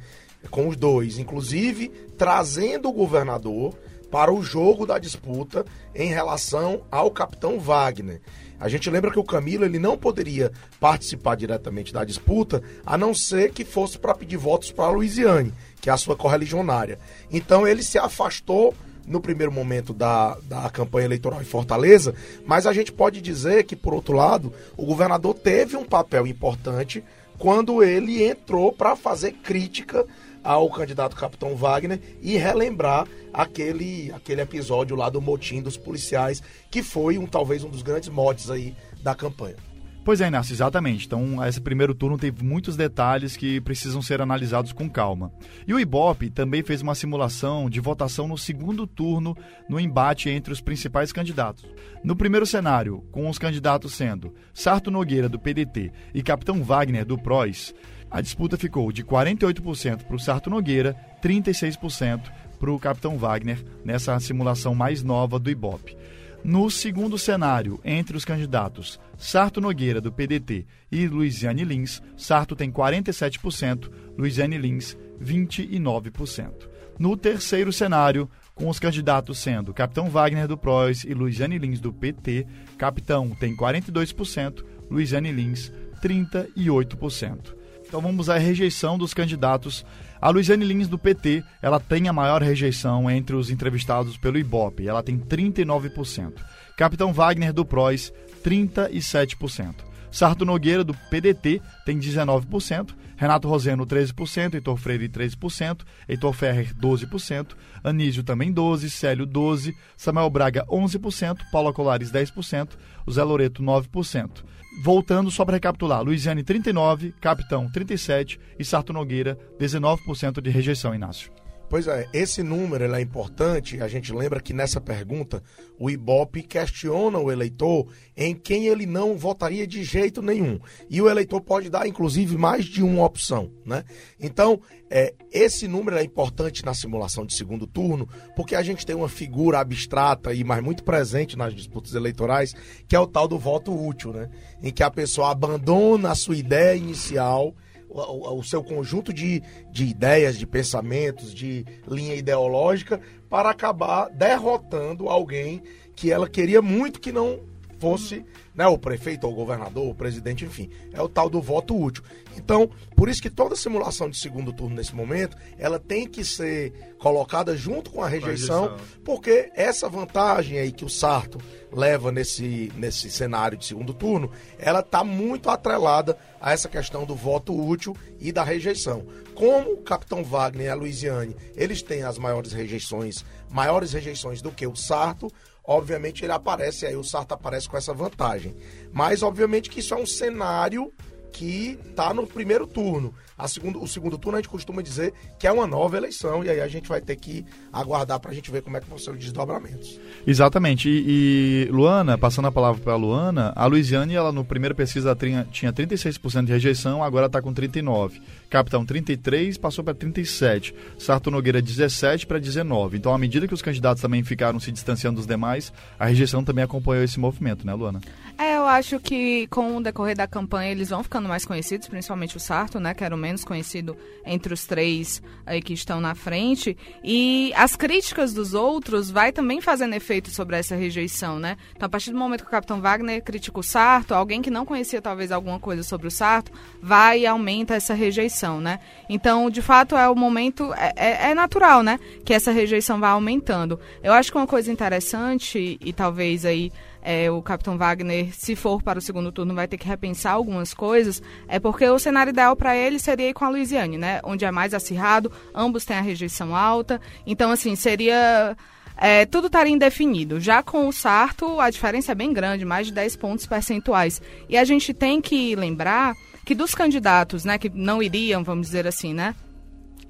Com 0.52 0.68
os 0.68 0.76
dois, 0.76 1.18
inclusive 1.18 1.90
trazendo 2.16 2.90
o 2.90 2.94
governador 2.94 3.74
para 4.12 4.32
o 4.32 4.44
jogo 4.44 4.86
da 4.86 5.00
disputa 5.00 5.66
em 5.96 6.10
relação 6.10 6.84
ao 6.92 7.10
capitão 7.10 7.60
Wagner. 7.60 8.22
A 8.62 8.70
gente 8.70 8.90
lembra 8.90 9.12
que 9.12 9.20
o 9.20 9.24
Camilo 9.24 9.66
ele 9.66 9.80
não 9.80 9.98
poderia 9.98 10.52
participar 10.80 11.36
diretamente 11.36 11.92
da 11.92 12.06
disputa, 12.06 12.64
a 12.86 12.98
não 12.98 13.14
ser 13.14 13.52
que 13.52 13.66
fosse 13.66 13.98
para 13.98 14.14
pedir 14.14 14.38
votos 14.38 14.72
para 14.72 14.86
a 14.86 14.92
Luiziane 14.92 15.52
que 15.82 15.90
é 15.90 15.94
a 15.94 15.98
sua 15.98 16.16
correligionária. 16.16 17.00
Então 17.32 17.68
ele 17.68 17.82
se 17.82 17.98
afastou 17.98 18.74
no 19.06 19.20
primeiro 19.20 19.52
momento 19.52 19.94
da, 19.94 20.38
da 20.44 20.70
campanha 20.70 21.06
eleitoral 21.06 21.42
em 21.42 21.46
Fortaleza, 21.46 22.14
mas 22.46 22.68
a 22.68 22.72
gente 22.72 22.92
pode 22.92 23.20
dizer 23.20 23.64
que, 23.64 23.76
por 23.76 23.96
outro 23.96 24.16
lado, 24.16 24.54
o 24.78 24.86
governador 24.86 25.34
teve 25.34 25.76
um 25.76 25.84
papel 25.84 26.28
importante 26.28 27.04
quando 27.40 27.84
ele 27.84 28.24
entrou 28.24 28.72
para 28.72 28.96
fazer 28.96 29.32
crítica 29.32 30.06
ao 30.44 30.70
candidato 30.70 31.16
Capitão 31.16 31.56
Wagner 31.56 32.00
e 32.22 32.38
relembrar 32.38 33.08
aquele, 33.34 34.12
aquele 34.12 34.42
episódio 34.42 34.96
lá 34.96 35.10
do 35.10 35.22
motim 35.22 35.62
dos 35.62 35.78
policiais, 35.78 36.42
que 36.70 36.82
foi 36.84 37.18
um 37.18 37.26
talvez 37.26 37.64
um 37.64 37.70
dos 37.70 37.82
grandes 37.82 38.10
motes 38.10 38.50
aí 38.50 38.76
da 39.02 39.16
campanha. 39.16 39.56
Pois 40.04 40.20
é, 40.20 40.28
Inácio, 40.28 40.54
exatamente. 40.54 41.06
Então, 41.06 41.46
esse 41.46 41.62
primeiro 41.62 41.94
turno 41.94 42.18
teve 42.18 42.44
muitos 42.44 42.76
detalhes 42.76 43.38
que 43.38 43.62
precisam 43.62 44.02
ser 44.02 44.20
analisados 44.20 44.74
com 44.74 44.90
calma. 44.90 45.32
E 45.68 45.74
o 45.76 45.80
Ibope 45.80 46.32
também 46.32 46.64
fez 46.64 46.82
uma 46.82 46.96
simulação 46.96 47.70
de 47.70 47.80
votação 47.80 48.28
no 48.28 48.36
segundo 48.36 48.88
turno 48.88 49.38
no 49.70 49.80
embate 49.80 50.28
entre 50.28 50.52
os 50.52 50.60
principais 50.60 51.12
candidatos. 51.12 51.68
No 52.04 52.16
primeiro 52.16 52.48
cenário, 52.48 53.04
com 53.12 53.30
os 53.30 53.38
candidatos 53.38 53.94
sendo 53.94 54.34
Sarto 54.56 54.90
Nogueira, 54.90 55.30
do 55.30 55.38
PDT, 55.38 55.92
e 56.16 56.24
Capitão 56.24 56.64
Wagner, 56.64 57.06
do 57.06 57.16
PROS, 57.16 57.72
a 58.12 58.20
disputa 58.20 58.58
ficou 58.58 58.92
de 58.92 59.04
48% 59.06 60.04
para 60.04 60.16
o 60.16 60.20
Sarto 60.20 60.50
Nogueira, 60.50 60.96
36% 61.24 62.30
para 62.60 62.72
o 62.72 62.78
Capitão 62.78 63.18
Wagner, 63.18 63.64
nessa 63.86 64.20
simulação 64.20 64.76
mais 64.76 65.02
nova 65.02 65.40
do 65.40 65.50
Ibope. 65.50 65.96
No 66.44 66.70
segundo 66.70 67.18
cenário, 67.18 67.80
entre 67.86 68.18
os 68.18 68.26
candidatos 68.26 69.00
Sarto 69.18 69.62
Nogueira, 69.62 70.02
do 70.02 70.12
PDT, 70.12 70.66
e 70.92 71.08
Luiziane 71.08 71.64
Lins, 71.64 72.02
Sarto 72.18 72.56
tem 72.56 72.72
47%, 72.72 73.90
Luiziane 74.18 74.58
Lins, 74.58 74.98
29%. 75.24 76.70
No 77.00 77.16
terceiro 77.16 77.72
cenário, 77.72 78.30
com 78.54 78.68
os 78.68 78.80
candidatos 78.80 79.40
sendo 79.40 79.74
Capitão 79.74 80.10
Wagner 80.10 80.48
do 80.48 80.58
PROS 80.58 81.04
e 81.04 81.14
Luiziane 81.14 81.58
Lins 81.58 81.80
do 81.80 81.94
PT, 81.94 82.46
Capitão 82.78 83.30
tem 83.30 83.56
42%, 83.56 84.64
Luiziane 84.90 85.32
Lins, 85.32 85.72
38%. 86.04 87.61
Então 87.92 88.00
vamos 88.00 88.30
à 88.30 88.38
rejeição 88.38 88.98
dos 88.98 89.14
candidatos 89.14 89.86
a 90.22 90.30
Luiziane 90.30 90.64
Lins, 90.64 90.88
do 90.88 91.00
PT, 91.00 91.44
ela 91.62 91.78
tem 91.78 92.08
a 92.08 92.14
maior 92.14 92.42
rejeição 92.42 93.10
entre 93.12 93.36
os 93.36 93.50
entrevistados 93.50 94.18
pelo 94.18 94.38
Ibope, 94.38 94.88
ela 94.88 95.02
tem 95.02 95.18
39%. 95.18 96.34
Capitão 96.78 97.12
Wagner, 97.12 97.52
do 97.52 97.66
PROS, 97.66 98.14
37%. 98.44 99.76
Sarto 100.12 100.46
Nogueira, 100.46 100.84
do 100.84 100.94
PDT, 101.10 101.60
tem 101.86 101.98
19%. 101.98 102.96
Renato 103.22 103.48
Roseno, 103.48 103.86
13%. 103.86 104.56
Heitor 104.56 104.78
Freire, 104.78 105.08
13%. 105.08 105.86
Heitor 106.10 106.34
Ferrer, 106.34 106.74
12%. 106.74 107.56
Anísio, 107.84 108.24
também 108.24 108.52
12%. 108.52 108.90
Célio, 108.90 109.28
12%. 109.28 109.76
Samuel 109.96 110.28
Braga, 110.32 110.66
11%. 110.66 111.38
Paula 111.52 111.72
Colares, 111.72 112.12
10%. 112.12 112.70
O 113.06 113.12
Zé 113.12 113.24
Loreto, 113.24 113.62
9% 113.62 114.44
voltando 114.82 115.30
só 115.30 115.44
para 115.44 115.56
recapitular, 115.56 116.02
Luiziane 116.02 116.46
39, 116.46 117.14
Capitão 117.20 117.70
37 117.70 118.40
e 118.58 118.64
Sarto 118.64 118.94
Nogueira 118.94 119.38
19% 119.60 120.40
de 120.40 120.50
rejeição, 120.50 120.96
Inácio. 120.96 121.30
Pois 121.72 121.88
é, 121.88 122.06
esse 122.12 122.44
número 122.44 122.94
é 122.94 123.00
importante. 123.00 123.82
A 123.82 123.88
gente 123.88 124.12
lembra 124.12 124.42
que 124.42 124.52
nessa 124.52 124.82
pergunta 124.82 125.42
o 125.80 125.90
Ibope 125.90 126.44
questiona 126.44 127.18
o 127.18 127.32
eleitor 127.32 127.88
em 128.16 128.36
quem 128.36 128.68
ele 128.68 128.86
não 128.86 129.18
votaria 129.18 129.66
de 129.66 129.82
jeito 129.82 130.22
nenhum. 130.22 130.60
E 130.90 131.02
o 131.02 131.10
eleitor 131.10 131.40
pode 131.40 131.70
dar, 131.70 131.88
inclusive, 131.88 132.36
mais 132.38 132.66
de 132.66 132.84
uma 132.84 133.06
opção. 133.06 133.54
Né? 133.66 133.86
Então, 134.20 134.60
é, 134.90 135.16
esse 135.32 135.66
número 135.66 135.96
é 135.96 136.04
importante 136.04 136.66
na 136.66 136.74
simulação 136.74 137.26
de 137.26 137.34
segundo 137.34 137.66
turno, 137.66 138.06
porque 138.36 138.54
a 138.54 138.62
gente 138.62 138.86
tem 138.86 138.94
uma 138.94 139.08
figura 139.08 139.62
abstrata 139.62 140.34
e 140.34 140.44
mais 140.44 140.62
muito 140.62 140.84
presente 140.84 141.38
nas 141.38 141.56
disputas 141.56 141.96
eleitorais, 141.96 142.54
que 142.86 142.98
é 142.98 143.00
o 143.00 143.08
tal 143.08 143.30
do 143.30 143.40
voto 143.40 143.74
útil, 143.74 144.12
né? 144.12 144.30
em 144.62 144.74
que 144.74 144.84
a 144.84 144.92
pessoa 144.92 145.32
abandona 145.32 146.12
a 146.12 146.16
sua 146.16 146.36
ideia 146.36 146.76
inicial 146.76 147.56
o, 147.92 148.40
o 148.40 148.44
seu 148.44 148.64
conjunto 148.64 149.14
de, 149.14 149.42
de 149.72 149.86
ideias, 149.86 150.38
de 150.38 150.48
pensamentos, 150.48 151.34
de 151.34 151.66
linha 151.88 152.16
ideológica, 152.16 153.00
para 153.30 153.50
acabar 153.50 154.10
derrotando 154.10 155.10
alguém 155.10 155.62
que 155.96 156.12
ela 156.12 156.28
queria 156.28 156.62
muito 156.62 157.00
que 157.00 157.12
não 157.12 157.51
fosse 157.82 158.24
né, 158.54 158.68
o 158.68 158.78
prefeito 158.78 159.26
ou 159.26 159.34
o 159.34 159.36
governador, 159.36 159.90
o 159.90 159.96
presidente, 159.96 160.46
enfim. 160.46 160.70
É 160.94 161.02
o 161.02 161.10
tal 161.10 161.30
do 161.30 161.42
voto 161.42 161.76
útil. 161.76 162.04
Então, 162.38 162.70
por 162.96 163.10
isso 163.10 163.22
que 163.22 163.30
toda 163.30 163.56
simulação 163.56 164.08
de 164.08 164.18
segundo 164.18 164.54
turno 164.54 164.76
nesse 164.76 164.94
momento, 164.94 165.36
ela 165.58 165.80
tem 165.80 166.08
que 166.08 166.24
ser 166.24 166.72
colocada 167.00 167.58
junto 167.58 167.90
com 167.90 168.04
a 168.04 168.08
rejeição, 168.08 168.66
a 168.66 168.70
rejeição. 168.72 168.88
porque 169.04 169.52
essa 169.56 169.90
vantagem 169.90 170.60
aí 170.60 170.72
que 170.72 170.86
o 170.86 170.90
Sarto 170.90 171.40
leva 171.72 172.12
nesse, 172.12 172.72
nesse 172.76 173.10
cenário 173.10 173.58
de 173.58 173.66
segundo 173.66 173.94
turno, 173.94 174.30
ela 174.60 174.82
está 174.82 175.04
muito 175.04 175.50
atrelada 175.50 176.16
a 176.40 176.52
essa 176.52 176.70
questão 176.70 177.04
do 177.06 177.16
voto 177.16 177.60
útil 177.60 177.98
e 178.20 178.32
da 178.32 178.44
rejeição. 178.44 179.06
Como 179.34 179.74
o 179.74 179.78
Capitão 179.78 180.24
Wagner 180.24 180.68
e 180.68 180.70
a 180.70 180.76
Luiziane, 180.76 181.36
eles 181.56 181.82
têm 181.82 182.04
as 182.04 182.20
maiores 182.20 182.52
rejeições, 182.52 183.26
maiores 183.50 183.94
rejeições 183.94 184.42
do 184.42 184.52
que 184.52 184.68
o 184.68 184.76
Sarto, 184.76 185.32
obviamente 185.64 186.24
ele 186.24 186.32
aparece, 186.32 186.86
aí 186.86 186.96
o 186.96 187.04
Sarto 187.04 187.34
aparece 187.34 187.70
com 187.70 187.78
essa 187.78 187.94
vantagem. 187.94 188.56
Mas, 188.92 189.24
obviamente, 189.24 189.70
que 189.70 189.80
isso 189.80 189.94
é 189.94 189.98
um 189.98 190.06
cenário 190.06 190.94
que 191.32 191.78
está 191.90 192.14
no 192.14 192.28
primeiro 192.28 192.68
turno. 192.68 193.14
A 193.42 193.48
segundo, 193.48 193.82
o 193.82 193.88
segundo 193.88 194.20
turno 194.20 194.38
a 194.38 194.42
gente 194.42 194.50
costuma 194.50 194.84
dizer 194.84 195.14
que 195.40 195.48
é 195.48 195.52
uma 195.52 195.66
nova 195.66 195.98
eleição 195.98 196.44
e 196.44 196.50
aí 196.50 196.62
a 196.62 196.68
gente 196.68 196.88
vai 196.88 197.02
ter 197.02 197.16
que 197.16 197.44
aguardar 197.74 198.20
para 198.20 198.30
a 198.30 198.34
gente 198.34 198.52
ver 198.52 198.62
como 198.62 198.78
é 198.78 198.80
que 198.80 198.88
vão 198.88 199.00
ser 199.00 199.12
os 199.12 199.18
desdobramentos. 199.18 200.00
Exatamente. 200.28 200.88
E, 200.88 201.66
e 201.68 201.72
Luana, 201.72 202.20
passando 202.20 202.48
a 202.48 202.52
palavra 202.52 202.80
para 202.80 202.94
a 202.94 202.98
Luana, 202.98 203.52
a 203.56 203.66
Luiziane, 203.66 204.14
ela 204.14 204.32
no 204.32 204.46
primeiro 204.46 204.76
pesquisa 204.76 205.18
tinha 205.52 205.74
36% 205.74 206.46
de 206.46 206.52
rejeição, 206.52 207.04
agora 207.04 207.26
está 207.26 207.42
com 207.42 207.52
39%. 207.52 208.22
Capitão 208.48 208.86
33, 208.86 209.58
passou 209.58 209.84
para 209.84 209.96
37%. 209.96 210.74
Sarto 211.00 211.32
Nogueira 211.32 211.62
17 211.62 212.28
para 212.28 212.40
19%. 212.40 212.94
Então, 212.94 213.14
à 213.14 213.18
medida 213.18 213.48
que 213.48 213.54
os 213.54 213.62
candidatos 213.62 214.02
também 214.02 214.24
ficaram 214.24 214.60
se 214.60 214.72
distanciando 214.72 215.16
dos 215.18 215.26
demais, 215.26 215.74
a 215.98 216.06
rejeição 216.06 216.44
também 216.44 216.64
acompanhou 216.64 217.04
esse 217.04 217.20
movimento, 217.20 217.66
né, 217.66 217.74
Luana? 217.74 218.02
É, 218.38 218.51
eu 218.62 218.68
acho 218.68 219.00
que 219.00 219.48
com 219.48 219.78
o 219.78 219.84
decorrer 219.84 220.16
da 220.16 220.28
campanha 220.28 220.72
eles 220.72 220.90
vão 220.90 221.04
ficando 221.04 221.28
mais 221.28 221.46
conhecidos, 221.46 221.88
principalmente 221.88 222.38
o 222.38 222.40
Sarto, 222.40 222.80
né, 222.80 222.94
que 222.94 223.04
era 223.04 223.14
o 223.14 223.18
menos 223.18 223.44
conhecido 223.44 223.98
entre 224.26 224.54
os 224.54 224.66
três 224.66 225.22
aí 225.46 225.62
que 225.62 225.74
estão 225.74 226.00
na 226.00 226.16
frente. 226.16 226.78
E 227.04 227.52
as 227.56 227.76
críticas 227.76 228.34
dos 228.34 228.54
outros 228.54 229.10
vai 229.12 229.32
também 229.32 229.62
fazendo 229.62 229.94
efeito 229.94 230.30
sobre 230.30 230.56
essa 230.56 230.76
rejeição, 230.76 231.40
né? 231.40 231.58
Então, 231.76 231.86
a 231.88 231.90
partir 231.90 232.12
do 232.12 232.18
momento 232.18 232.42
que 232.42 232.48
o 232.48 232.52
Capitão 232.52 232.80
Wagner 232.80 233.24
critica 233.24 233.60
o 233.60 233.64
Sarto, 233.64 234.14
alguém 234.14 234.42
que 234.42 234.50
não 234.50 234.66
conhecia 234.66 235.02
talvez 235.02 235.32
alguma 235.32 235.60
coisa 235.60 235.84
sobre 235.84 236.08
o 236.08 236.12
Sarto, 236.12 236.52
vai 236.82 237.22
e 237.22 237.28
aumenta 237.28 237.76
essa 237.76 237.94
rejeição, 237.94 238.62
né? 238.62 238.80
Então, 239.10 239.50
de 239.50 239.62
fato, 239.62 239.96
é 239.96 240.08
o 240.08 240.16
momento, 240.16 240.74
é, 240.74 240.94
é, 240.96 241.32
é 241.32 241.34
natural, 241.34 241.84
né, 241.84 242.00
que 242.24 242.34
essa 242.34 242.52
rejeição 242.52 243.00
vai 243.00 243.12
aumentando. 243.12 243.80
Eu 244.04 244.14
acho 244.14 244.32
que 244.32 244.38
uma 244.38 244.48
coisa 244.48 244.72
interessante 244.72 245.78
e 245.82 245.94
talvez 245.94 246.46
aí 246.46 246.72
é, 247.02 247.32
o 247.32 247.42
Capitão 247.42 247.78
Wagner, 247.78 248.34
se 248.34 248.56
for 248.56 248.82
para 248.82 249.00
o 249.00 249.02
segundo 249.02 249.32
turno, 249.32 249.56
vai 249.56 249.68
ter 249.68 249.78
que 249.78 249.88
repensar 249.88 250.34
algumas 250.34 250.74
coisas, 250.74 251.22
é 251.48 251.60
porque 251.60 251.88
o 251.88 251.98
cenário 251.98 252.30
ideal 252.30 252.56
para 252.56 252.76
ele 252.76 253.00
seria 253.00 253.30
ir 253.30 253.34
com 253.34 253.44
a 253.46 253.50
Luiziane, 253.50 253.98
né? 253.98 254.20
Onde 254.24 254.46
é 254.46 254.52
mais 254.52 254.74
acirrado, 254.74 255.32
ambos 255.54 255.84
têm 255.84 255.98
a 255.98 256.02
rejeição 256.02 256.56
alta. 256.56 257.02
Então, 257.26 257.52
assim, 257.52 257.76
seria. 257.76 258.56
É, 258.98 259.26
tudo 259.26 259.48
estaria 259.48 259.74
indefinido. 259.74 260.40
Já 260.40 260.62
com 260.62 260.88
o 260.88 260.94
Sarto, 260.94 261.60
a 261.60 261.72
diferença 261.72 262.12
é 262.12 262.16
bem 262.16 262.32
grande, 262.32 262.66
mais 262.66 262.88
de 262.88 262.94
10 262.94 263.16
pontos 263.16 263.48
percentuais. 263.48 264.22
E 264.48 264.56
a 264.56 264.64
gente 264.64 264.94
tem 264.94 265.20
que 265.20 265.56
lembrar 265.56 266.14
que 266.46 266.54
dos 266.54 266.76
candidatos, 266.76 267.44
né, 267.44 267.58
que 267.58 267.70
não 267.70 268.04
iriam, 268.04 268.44
vamos 268.44 268.68
dizer 268.68 268.86
assim, 268.86 269.12
né, 269.12 269.34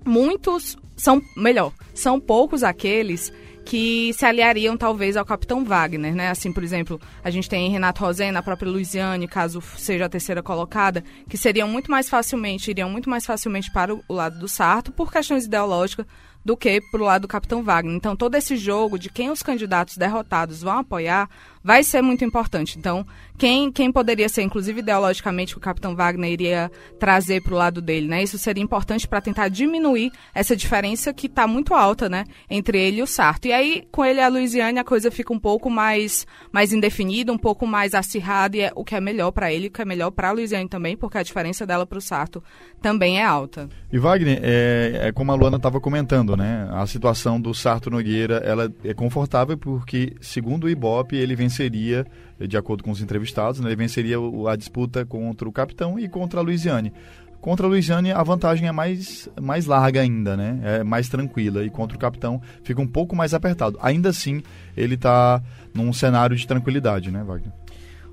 muitos 0.06 0.78
são, 0.98 1.22
melhor, 1.38 1.72
são 1.94 2.20
poucos 2.20 2.64
aqueles 2.64 3.32
que 3.66 4.12
se 4.14 4.26
aliariam 4.26 4.76
talvez 4.76 5.16
ao 5.16 5.26
Capitão 5.26 5.64
Wagner, 5.64 6.16
né? 6.16 6.30
Assim, 6.30 6.52
por 6.52 6.64
exemplo, 6.64 7.00
a 7.24 7.30
gente 7.30 7.50
tem 7.50 7.70
Renato 7.70 8.04
Rosena, 8.04 8.40
a 8.40 8.44
própria 8.44 8.72
Luiziane, 8.72 9.28
caso 9.28 9.62
seja 9.78 10.06
a 10.06 10.10
terceira 10.10 10.42
colocada, 10.42 11.04
que 11.30 11.38
seriam 11.38 11.68
muito 11.68 11.90
mais 11.90 12.10
facilmente, 12.10 12.72
iriam 12.72 12.90
muito 12.90 13.10
mais 13.10 13.26
facilmente 13.26 13.72
para 13.72 13.94
o 13.94 14.02
lado 14.10 14.40
do 14.40 14.48
Sarto 14.48 14.92
por 14.92 15.12
questões 15.12 15.46
ideológicas 15.46 16.06
do 16.44 16.58
que 16.58 16.82
para 16.92 17.02
o 17.02 17.06
lado 17.06 17.24
do 17.24 17.28
Capitão 17.28 17.64
Wagner. 17.64 17.96
Então, 17.96 18.16
todo 18.16 18.36
esse 18.36 18.58
jogo 18.58 18.98
de 18.98 19.10
quem 19.10 19.30
os 19.30 19.44
candidatos 19.44 19.96
derrotados 19.96 20.62
vão 20.62 20.80
apoiar 20.80 21.30
vai 21.64 21.84
ser 21.84 22.02
muito 22.02 22.24
importante. 22.26 22.78
Então, 22.78 23.06
quem, 23.38 23.72
quem 23.72 23.92
poderia 23.92 24.30
ser, 24.30 24.44
inclusive 24.44 24.82
ideologicamente, 24.82 25.54
que 25.54 25.58
o 25.58 25.62
Capitão 25.62 25.96
Wagner 25.96 26.32
iria 26.32 26.72
trazer 27.00 27.42
para 27.42 27.54
o 27.54 27.58
lado 27.58 27.82
dele, 27.82 28.08
né? 28.08 28.22
Isso 28.22 28.38
seria 28.38 28.64
importante 28.64 29.08
para 29.08 29.20
tentar 29.20 29.48
diminuir 29.48 30.12
essa 30.34 30.56
diferença 30.56 31.14
que 31.14 31.28
está 31.28 31.48
muito 31.48 31.74
alta, 31.74 32.08
né? 32.08 32.26
Entre 32.50 32.80
ele 32.80 32.98
e 32.98 33.02
o 33.02 33.08
Sarto. 33.08 33.48
E 33.48 33.54
aí, 33.54 33.88
com 33.92 34.06
ele 34.06 34.20
e 34.20 34.24
a 34.24 34.28
Luiziane, 34.28 34.80
a 34.80 34.84
coisa 34.84 35.10
fica 35.10 35.34
um 35.34 35.40
pouco 35.40 35.70
mais, 35.70 36.28
mais 36.52 36.72
indefinida, 36.72 37.34
um 37.34 37.38
pouco 37.38 37.66
mais 37.66 37.94
acirrada, 37.94 38.58
e 38.58 38.62
é 38.62 38.72
o 38.76 38.84
que 38.84 38.96
é 38.96 39.02
melhor 39.02 39.32
para 39.32 39.52
ele, 39.52 39.68
o 39.68 39.72
que 39.72 39.82
é 39.82 39.86
melhor 39.86 40.12
para 40.12 40.30
a 40.30 40.32
Luiziane 40.32 40.70
também, 40.70 40.96
porque 40.96 41.18
a 41.18 41.24
diferença 41.24 41.66
dela 41.66 41.86
para 41.86 41.98
o 41.98 42.02
Sarto 42.02 42.44
também 42.82 43.20
é 43.20 43.26
alta. 43.26 43.70
E 43.92 43.98
Wagner, 43.98 44.40
é, 44.42 45.08
é 45.08 45.12
como 45.12 45.32
a 45.32 45.36
Luana 45.36 45.58
estava 45.58 45.80
comentando, 45.80 46.38
né? 46.38 46.68
A 46.72 46.86
situação 46.86 47.42
do 47.42 47.54
Sarto 47.54 47.90
Nogueira, 47.90 48.38
ela 48.38 48.72
é 48.84 48.94
confortável 48.94 49.58
porque, 49.58 50.16
segundo 50.22 50.66
o 50.66 50.70
Ibope, 50.70 51.16
ele 51.16 51.36
venceria, 51.52 52.08
de 52.40 52.58
acordo 52.58 52.84
com 52.84 52.92
os 52.92 53.02
entrevistados, 53.02 53.60
né, 53.60 53.68
ele 53.68 53.76
venceria 53.76 54.16
a 54.50 54.56
disputa 54.56 55.06
contra 55.06 55.48
o 55.48 55.52
capitão 55.52 56.00
e 56.00 56.08
contra 56.08 56.40
a 56.40 56.44
Luiziane. 56.44 56.94
Contra 57.42 57.66
a 57.66 57.70
Luiziane, 57.70 58.12
a 58.12 58.22
vantagem 58.22 58.68
é 58.68 58.72
mais, 58.72 59.28
mais 59.42 59.66
larga 59.66 60.02
ainda, 60.02 60.38
né? 60.38 60.60
É 60.64 60.84
mais 60.84 61.10
tranquila. 61.10 61.66
E 61.66 61.72
contra 61.72 61.98
o 61.98 62.00
capitão 62.00 62.40
fica 62.64 62.80
um 62.80 62.88
pouco 62.88 63.16
mais 63.16 63.34
apertado. 63.34 63.80
Ainda 63.82 64.10
assim, 64.10 64.44
ele 64.78 64.94
está 64.94 65.42
num 65.74 65.92
cenário 65.92 66.36
de 66.36 66.46
tranquilidade, 66.46 67.10
né, 67.10 67.24
Wagner? 67.24 67.52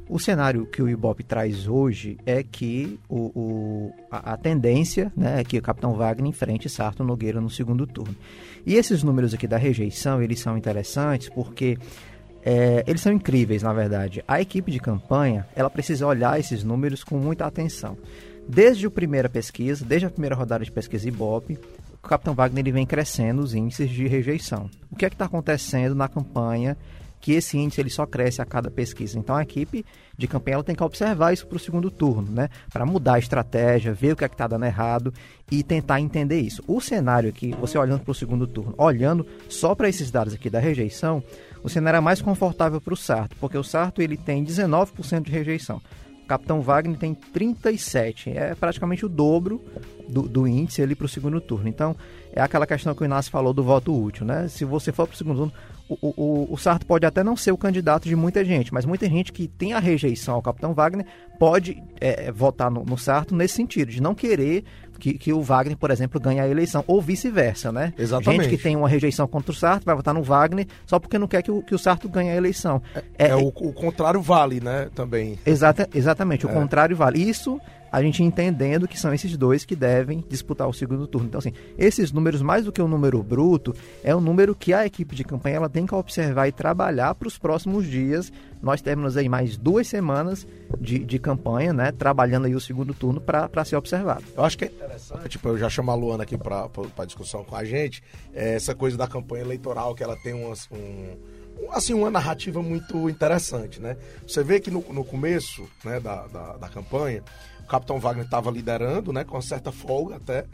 O 0.09 0.19
cenário 0.19 0.65
que 0.65 0.81
o 0.81 0.89
Ibope 0.89 1.23
traz 1.23 1.69
hoje 1.69 2.17
é 2.25 2.43
que 2.43 2.99
o, 3.07 3.31
o 3.39 3.93
a, 4.11 4.33
a, 4.33 4.37
tendência 4.39 5.13
né, 5.15 5.41
é 5.41 5.45
que 5.45 5.59
o 5.59 5.63
capitão 5.63 5.93
Wagner 5.93 6.31
enfrente 6.31 6.67
Sarto 6.67 7.05
Nogueira 7.05 7.39
no 7.39 7.51
segundo 7.51 7.87
turno. 7.87 8.17
E 8.65 8.77
esses 8.77 9.03
números 9.03 9.35
aqui 9.35 9.47
da 9.47 9.59
rejeição, 9.59 10.23
eles 10.23 10.41
são 10.41 10.57
interessantes 10.57 11.29
porque 11.29 11.77
é, 12.45 12.85
eles 12.87 13.01
são 13.01 13.13
incríveis, 13.13 13.63
na 13.63 13.73
verdade. 13.73 14.23
A 14.27 14.41
equipe 14.41 14.71
de 14.71 14.81
campanha, 14.81 15.47
ela 15.55 15.71
precisa 15.71 16.07
olhar 16.07 16.39
esses 16.39 16.63
números 16.63 17.05
com 17.05 17.19
muita 17.19 17.47
atenção. 17.47 17.97
Desde 18.49 18.87
a 18.87 18.91
primeira 18.91 19.29
pesquisa, 19.29 19.85
desde 19.85 20.07
a 20.07 20.11
primeira 20.11 20.35
rodada 20.35 20.65
de 20.65 20.73
pesquisa 20.73 21.07
Ibope, 21.09 21.59
o 22.03 22.09
Capitão 22.09 22.35
Wagner 22.35 22.63
ele 22.63 22.73
vem 22.73 22.87
crescendo 22.87 23.43
os 23.43 23.55
índices 23.55 23.91
de 23.91 24.07
rejeição. 24.07 24.71
O 24.91 24.97
que 24.97 25.05
é 25.05 25.11
que 25.11 25.15
está 25.15 25.27
acontecendo 25.27 25.95
na 25.95 26.09
campanha 26.09 26.77
que 27.21 27.33
esse 27.33 27.59
índice 27.59 27.81
ele 27.81 27.91
só 27.91 28.07
cresce 28.07 28.41
a 28.41 28.45
cada 28.45 28.71
pesquisa. 28.71 29.19
Então 29.19 29.35
a 29.35 29.43
equipe 29.43 29.85
de 30.17 30.27
campanha 30.27 30.55
ela 30.55 30.65
tem 30.65 30.75
que 30.75 30.83
observar 30.83 31.33
isso 31.33 31.47
para 31.47 31.57
o 31.57 31.61
segundo 31.61 31.91
turno, 31.91 32.31
né? 32.31 32.49
Para 32.73 32.87
mudar 32.87 33.15
a 33.15 33.19
estratégia, 33.19 33.93
ver 33.93 34.13
o 34.13 34.17
que 34.17 34.25
é 34.25 34.29
que 34.29 34.35
está 34.35 34.47
dando 34.47 34.65
errado 34.65 35.13
e 35.51 35.63
tentar 35.63 36.01
entender 36.01 36.41
isso. 36.41 36.63
O 36.67 36.81
cenário 36.81 37.29
aqui, 37.29 37.55
você 37.61 37.79
olhando 37.79 38.01
para 38.01 38.13
o 38.13 38.15
segundo 38.15 38.47
turno, 38.47 38.75
olhando 38.77 39.27
só 39.49 39.75
para 39.75 39.89
esses 39.89 40.11
dados 40.11 40.35
aqui 40.35 40.49
da 40.49 40.61
rejeição, 40.61 41.23
o 41.63 41.69
cenário 41.69 41.99
é 41.99 42.01
mais 42.01 42.23
confortável 42.23 42.81
para 42.81 42.95
o 42.95 42.97
Sarto, 42.97 43.37
porque 43.41 43.57
o 43.57 43.65
Sarto 43.65 44.01
ele 44.01 44.17
tem 44.17 44.45
19% 44.45 45.23
de 45.23 45.33
rejeição. 45.33 45.81
O 46.25 46.27
Capitão 46.29 46.61
Wagner 46.61 46.99
tem 46.99 47.15
37, 47.15 48.31
é 48.31 48.55
praticamente 48.55 49.07
o 49.07 49.09
dobro 49.09 49.63
do, 50.09 50.23
do 50.23 50.47
índice 50.47 50.83
ali 50.83 50.95
para 50.95 51.07
o 51.07 51.09
segundo 51.09 51.41
turno. 51.41 51.69
Então, 51.69 51.97
é 52.33 52.41
aquela 52.41 52.67
questão 52.67 52.95
que 52.95 53.03
o 53.03 53.05
Inácio 53.05 53.31
falou 53.31 53.55
do 53.55 53.63
voto 53.63 53.99
útil, 53.99 54.27
né? 54.27 54.47
Se 54.49 54.65
você 54.65 54.93
for 54.93 55.07
para 55.07 55.15
o 55.15 55.17
segundo 55.17 55.37
turno, 55.37 55.53
o, 55.89 55.97
o, 56.03 56.53
o 56.53 56.57
Sarto 56.59 56.87
pode 56.87 57.07
até 57.07 57.25
não 57.25 57.37
ser 57.37 57.53
o 57.53 57.57
candidato 57.57 58.09
de 58.09 58.15
muita 58.15 58.45
gente, 58.45 58.73
mas 58.73 58.85
muita 58.85 59.09
gente 59.09 59.33
que 59.33 59.49
tem 59.49 59.73
a 59.73 59.79
rejeição 59.79 60.35
ao 60.35 60.43
Capitão 60.43 60.75
Wagner 60.75 61.07
pode 61.39 61.83
é, 62.01 62.31
votar 62.31 62.71
no, 62.71 62.85
no 62.85 62.99
Sarto 62.99 63.35
nesse 63.35 63.55
sentido, 63.55 63.91
de 63.91 64.03
não 64.03 64.15
querer 64.15 64.65
que, 64.99 65.15
que, 65.15 65.33
o 65.33 65.41
Wagner, 65.41 65.77
por 65.77 65.91
exemplo, 65.91 66.21
ganhe 66.21 66.41
a 66.41 66.49
eleição, 66.49 66.85
ou 66.87 67.01
vice-versa, 67.01 67.71
né? 67.71 67.95
Exatamente. 67.97 68.45
Gente 68.45 68.57
que 68.57 68.63
tem 68.63 68.75
uma 68.75 68.89
rejeição 68.89 69.27
contra 69.29 69.53
o 69.53 69.55
Sarto 69.55 69.85
vai 69.85 69.95
votar 69.95 70.13
no 70.13 70.23
Wagner 70.23 70.67
só 70.85 70.99
porque 70.99 71.19
não 71.19 71.29
quer 71.29 71.43
que 71.43 71.51
o, 71.51 71.63
que 71.63 71.75
o 71.75 71.79
Sarto 71.79 72.09
ganhe 72.09 72.31
a 72.31 72.37
eleição. 72.37 72.83
É, 72.95 73.27
é, 73.27 73.29
é 73.29 73.37
o, 73.37 73.47
o, 73.49 73.73
contrário 73.73 74.21
vale, 74.21 74.61
né? 74.61 74.89
Também. 74.95 75.39
Exata, 75.47 75.89
exatamente, 75.95 76.47
o 76.47 76.51
é. 76.51 76.53
contrário 76.53 76.97
vale. 76.97 77.23
Isso 77.23 77.61
a 77.91 78.03
gente 78.03 78.23
entendendo 78.23 78.87
que 78.87 78.99
são 78.99 79.13
esses 79.13 79.37
dois 79.37 79.65
que 79.65 79.75
devem 79.75 80.25
disputar 80.29 80.69
o 80.69 80.73
segundo 80.73 81.07
turno. 81.07 81.29
Então, 81.29 81.39
assim, 81.39 81.53
esses 81.77 82.13
números, 82.13 82.43
mais 82.43 82.65
do 82.65 82.73
que 82.73 82.83
o 82.83 82.89
número 82.89 83.23
bruto, 83.23 83.75
é 84.03 84.15
um 84.15 84.21
número 84.21 84.55
que 84.55 84.73
a 84.73 84.87
equipe 84.87 85.15
de 85.15 85.25
campanha 85.25 85.57
ela 85.57 85.69
tem 85.69 85.87
que 85.87 85.95
observar 85.95 86.49
e 86.49 86.53
trabalhar 86.53 87.15
para 87.15 87.29
os 87.29 87.39
próximos 87.39 87.87
dias. 87.87 88.33
Nós 88.63 88.81
temos 88.81 89.17
aí 89.17 89.29
mais 89.29 89.57
duas 89.57 89.87
semanas 89.87 90.47
de, 90.81 90.99
de 90.99 91.19
campanha, 91.19 91.73
né? 91.73 91.93
Trabalhando 91.93 92.47
aí 92.47 92.55
o 92.55 92.61
segundo 92.61 92.93
turno 92.93 93.21
para 93.21 93.65
ser 93.65 93.77
observado. 93.77 94.25
Eu 94.37 94.45
acho 94.45 94.59
que 94.59 94.65
é 94.65 94.69
interessante, 94.69 95.29
tipo, 95.29 95.49
eu 95.49 95.59
já 95.59 95.69
chamo 95.69 95.91
a 95.91 95.95
Luana 95.95 96.25
aqui 96.25 96.37
para 96.37 96.69
discussão 97.07 97.45
com 97.45 97.55
a 97.55 97.65
gente, 97.65 98.03
é 98.35 98.55
essa 98.55 98.75
coisa 98.75 98.97
da 98.97 99.07
campanha 99.07 99.45
eleitoral, 99.45 99.95
que 99.95 100.03
ela 100.03 100.17
tem 100.17 100.35
um 100.35 100.53
assim, 101.73 101.95
uma 101.95 102.11
narrativa 102.11 102.63
muito 102.63 103.09
interessante, 103.09 103.81
né? 103.81 103.97
Você 104.27 104.43
vê 104.43 104.61
que 104.61 104.71
no, 104.71 104.81
no 104.93 105.05
começo 105.05 105.69
né, 105.85 106.01
da, 106.01 106.27
da, 106.27 106.57
da 106.57 106.69
campanha, 106.69 107.23
Capitão 107.69 107.99
Wagner 107.99 108.25
estava 108.25 108.51
liderando, 108.51 109.13
né? 109.13 109.25
Com 109.25 109.41
certa 109.41 109.71
folga 109.71 110.17
até. 110.17 110.45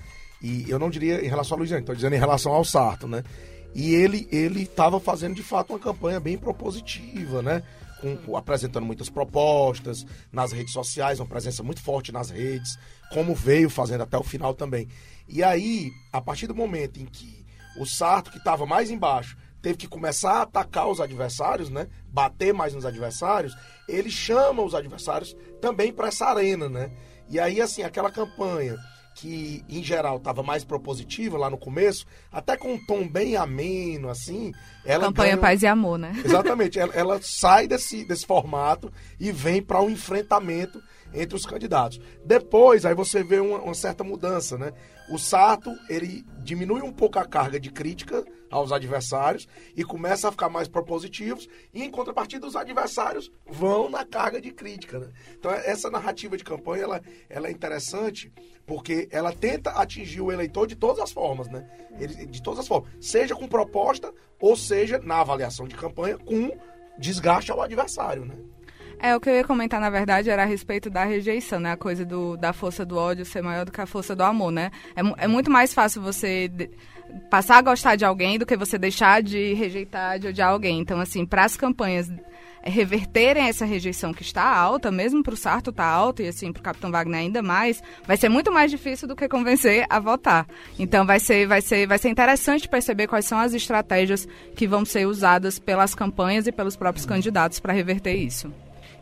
E 0.43 0.69
eu 0.69 0.79
não 0.79 0.91
diria 0.91 1.25
em 1.25 1.29
relação 1.29 1.57
a 1.57 1.59
Luiziane, 1.59 1.83
estou 1.83 1.95
dizendo 1.95 2.15
em 2.15 2.19
relação 2.19 2.53
ao 2.53 2.65
Sarto, 2.65 3.09
né? 3.09 3.23
E 3.75 3.95
ele 3.95 4.29
ele 4.31 4.63
estava 4.63 5.01
fazendo 5.01 5.35
de 5.35 5.43
fato 5.43 5.71
uma 5.73 5.79
campanha 5.79 6.21
bem 6.21 6.37
propositiva, 6.37 7.43
né? 7.43 7.63
com, 8.25 8.37
apresentando 8.37 8.85
muitas 8.85 9.09
propostas 9.09 10.05
nas 10.31 10.53
redes 10.53 10.73
sociais, 10.73 11.21
uma 11.21 11.27
presença 11.27 11.63
muito 11.63 11.81
forte 11.81 12.13
nas 12.13 12.31
redes, 12.31 12.79
como 13.11 13.35
veio 13.35 13.71
fazendo 13.71 14.03
até 14.03 14.19
o 14.19 14.23
final 14.23 14.53
também. 14.55 14.89
E 15.27 15.43
aí, 15.43 15.91
a 16.13 16.21
partir 16.21 16.47
do 16.47 16.55
momento 16.55 17.01
em 17.01 17.07
que 17.07 17.45
o 17.79 17.87
Sarto, 17.87 18.31
que 18.31 18.39
estava 18.39 18.67
mais 18.67 18.91
embaixo, 18.91 19.37
teve 19.65 19.79
que 19.79 19.89
começar 19.89 20.33
a 20.33 20.43
atacar 20.43 20.87
os 20.91 21.01
adversários, 21.01 21.71
né? 21.71 21.89
Bater 22.13 22.53
mais 22.53 22.75
nos 22.75 22.85
adversários, 22.85 23.57
ele 23.89 24.11
chama 24.11 24.63
os 24.63 24.75
adversários 24.75 25.35
também 25.59 25.91
para 25.91 26.09
essa 26.09 26.27
arena, 26.27 26.69
né? 26.69 26.91
E 27.31 27.41
aí, 27.41 27.63
assim, 27.63 27.83
aquela 27.83 28.11
campanha 28.11 28.77
que 29.15 29.65
em 29.67 29.83
geral 29.83 30.19
estava 30.19 30.43
mais 30.43 30.65
propositiva 30.65 31.39
lá 31.39 31.49
no 31.49 31.57
começo, 31.57 32.05
até 32.31 32.59
com 32.59 32.75
um 32.75 32.85
tom 32.85 33.09
bem 33.09 33.37
ameno, 33.37 34.11
assim. 34.11 34.53
Ela 34.85 35.07
Campanha 35.07 35.31
ganha... 35.31 35.41
Paz 35.41 35.63
e 35.63 35.67
Amor, 35.67 35.99
né? 35.99 36.13
Exatamente. 36.23 36.79
ela, 36.79 36.93
ela 36.93 37.23
sai 37.23 37.67
desse, 37.67 38.05
desse 38.05 38.27
formato 38.27 38.93
e 39.19 39.33
vem 39.33 39.63
para 39.63 39.81
um 39.81 39.89
enfrentamento 39.89 40.79
entre 41.15 41.37
os 41.37 41.47
candidatos. 41.47 41.99
Depois, 42.23 42.85
aí 42.85 42.95
você 42.95 43.23
vê 43.23 43.41
uma, 43.41 43.61
uma 43.61 43.75
certa 43.75 44.05
mudança, 44.05 44.59
né? 44.59 44.73
O 45.09 45.17
Sarto, 45.17 45.71
ele 45.89 46.23
diminui 46.43 46.83
um 46.83 46.93
pouco 46.93 47.19
a 47.19 47.25
carga 47.25 47.59
de 47.59 47.71
crítica 47.71 48.25
aos 48.55 48.71
adversários 48.71 49.49
e 49.77 49.83
começa 49.83 50.29
a 50.29 50.31
ficar 50.31 50.49
mais 50.49 50.69
propositivos 50.69 51.49
e 51.73 51.83
em 51.83 51.91
contrapartida 51.91 52.47
os 52.47 52.55
adversários 52.55 53.33
vão 53.45 53.91
na 53.91 54.05
carga 54.05 54.41
de 54.41 54.53
crítica, 54.53 55.01
né? 55.01 55.09
Então 55.37 55.51
essa 55.51 55.91
narrativa 55.91 56.37
de 56.37 56.45
campanha 56.45 56.85
ela, 56.85 57.03
ela 57.29 57.49
é 57.49 57.51
interessante 57.51 58.33
porque 58.65 59.09
ela 59.11 59.33
tenta 59.33 59.71
atingir 59.71 60.21
o 60.21 60.31
eleitor 60.31 60.69
de 60.69 60.77
todas 60.77 61.01
as 61.01 61.11
formas, 61.11 61.49
né? 61.49 61.69
Ele, 61.99 62.27
de 62.27 62.41
todas 62.41 62.61
as 62.61 62.69
formas, 62.69 62.89
seja 63.01 63.35
com 63.35 63.49
proposta 63.49 64.13
ou 64.41 64.57
seja 64.57 64.99
na 64.99 65.21
avaliação 65.21 65.67
de 65.67 65.75
campanha 65.75 66.17
com 66.17 66.57
desgaste 66.97 67.51
ao 67.51 67.61
adversário, 67.61 68.25
né? 68.25 68.37
É, 69.01 69.15
o 69.15 69.21
que 69.21 69.29
eu 69.29 69.35
ia 69.35 69.45
comentar, 69.45 69.81
na 69.81 69.91
verdade, 69.91 70.31
era 70.31 70.43
a 70.43 70.47
respeito 70.47 70.89
da 70.89 71.05
rejeição, 71.05 71.59
né? 71.59 71.73
A 71.73 71.77
coisa 71.77 72.05
do, 72.05 72.37
da 72.37 72.53
força 72.53 72.85
do 72.85 72.97
ódio 72.97 73.25
ser 73.25 73.43
maior 73.43 73.65
do 73.65 73.73
que 73.73 73.81
a 73.81 73.87
força 73.87 74.15
do 74.15 74.23
amor, 74.23 74.53
né? 74.53 74.71
É, 74.95 75.25
é 75.25 75.27
muito 75.27 75.51
mais 75.51 75.75
fácil 75.75 76.01
você 76.01 76.51
passar 77.31 77.59
a 77.59 77.63
gostar 77.63 77.97
de 77.97 78.05
alguém 78.05 78.39
do 78.39 78.47
que 78.47 78.57
você 78.57 78.79
deixar 78.79 79.23
de 79.23 79.55
rejeitar, 79.55 80.19
de 80.19 80.29
odiar 80.29 80.51
alguém. 80.51 80.81
Então, 80.81 81.01
assim, 81.01 81.25
para 81.25 81.45
as 81.45 81.57
campanhas 81.57 82.11
reverterem 82.65 83.47
essa 83.47 83.65
rejeição 83.65 84.13
que 84.13 84.23
está 84.23 84.43
alta, 84.43 84.91
mesmo 84.91 85.23
para 85.23 85.35
o 85.35 85.37
Sarto 85.37 85.71
está 85.71 85.85
alta 85.85 86.23
e 86.23 86.29
assim 86.29 86.51
para 86.51 86.61
o 86.61 86.63
Capitão 86.63 86.91
Wagner 86.91 87.21
ainda 87.21 87.43
mais, 87.43 87.83
vai 88.07 88.17
ser 88.17 88.29
muito 88.31 88.51
mais 88.51 88.71
difícil 88.71 89.07
do 89.07 89.15
que 89.15 89.29
convencer 89.29 89.85
a 89.91 90.01
votar. 90.01 90.47
Então 90.79 91.05
vai 91.05 91.21
ser, 91.21 91.47
vai 91.47 91.61
ser, 91.61 91.87
vai 91.87 91.99
ser 91.99 92.09
interessante 92.09 92.69
perceber 92.69 93.07
quais 93.07 93.27
são 93.27 93.39
as 93.39 93.53
estratégias 93.53 94.27
que 94.57 94.67
vão 94.67 94.85
ser 94.85 95.07
usadas 95.07 95.59
pelas 95.59 95.95
campanhas 95.95 96.47
e 96.47 96.53
pelos 96.53 96.75
próprios 96.75 97.05
candidatos 97.05 97.61
para 97.61 97.73
reverter 97.73 98.15
isso. 98.15 98.51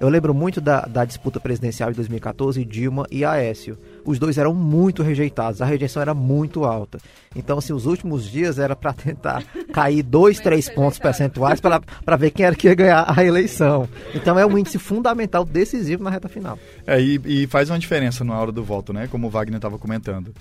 Eu 0.01 0.09
lembro 0.09 0.35
muito 0.35 0.61
da, 0.61 0.81
da 0.81 1.05
disputa 1.05 1.39
presidencial 1.39 1.91
de 1.91 1.97
2014, 1.97 2.65
Dilma 2.65 3.07
e 3.09 3.25
Aécio. 3.25 3.79
Os 4.05 4.19
dois 4.19 4.39
eram 4.39 4.55
muito 4.55 5.03
rejeitados, 5.03 5.63
a 5.63 5.65
rejeição 5.65 6.03
era 6.03 6.15
muito 6.15 6.65
alta. 6.65 6.99
Então, 7.35 7.59
assim, 7.59 7.73
os 7.73 7.87
últimos 7.87 8.29
dias 8.29 8.59
era 8.59 8.75
para 8.75 8.93
tentar 8.93 9.43
cair 9.73 10.03
dois, 10.03 10.41
três 10.41 10.69
pontos 10.69 10.99
percentuais 10.99 11.61
para 11.61 12.17
ver 12.17 12.31
quem 12.31 12.47
era 12.47 12.55
que 12.55 12.69
ia 12.69 12.75
ganhar 12.75 13.05
a 13.07 13.25
eleição. 13.25 13.89
Então, 14.15 14.39
é 14.39 14.45
um 14.45 14.59
índice 14.59 14.79
fundamental, 14.79 15.45
decisivo 15.45 16.03
na 16.03 16.11
reta 16.11 16.29
final. 16.29 16.59
É, 16.87 17.01
e, 17.01 17.21
e 17.25 17.47
faz 17.47 17.71
uma 17.71 17.79
diferença 17.79 18.25
na 18.25 18.39
hora 18.39 18.53
do 18.53 18.63
voto, 18.63 18.93
né? 18.93 19.07
Como 19.07 19.27
o 19.27 19.31
Wagner 19.31 19.57
estava 19.57 19.79
comentando. 19.79 20.33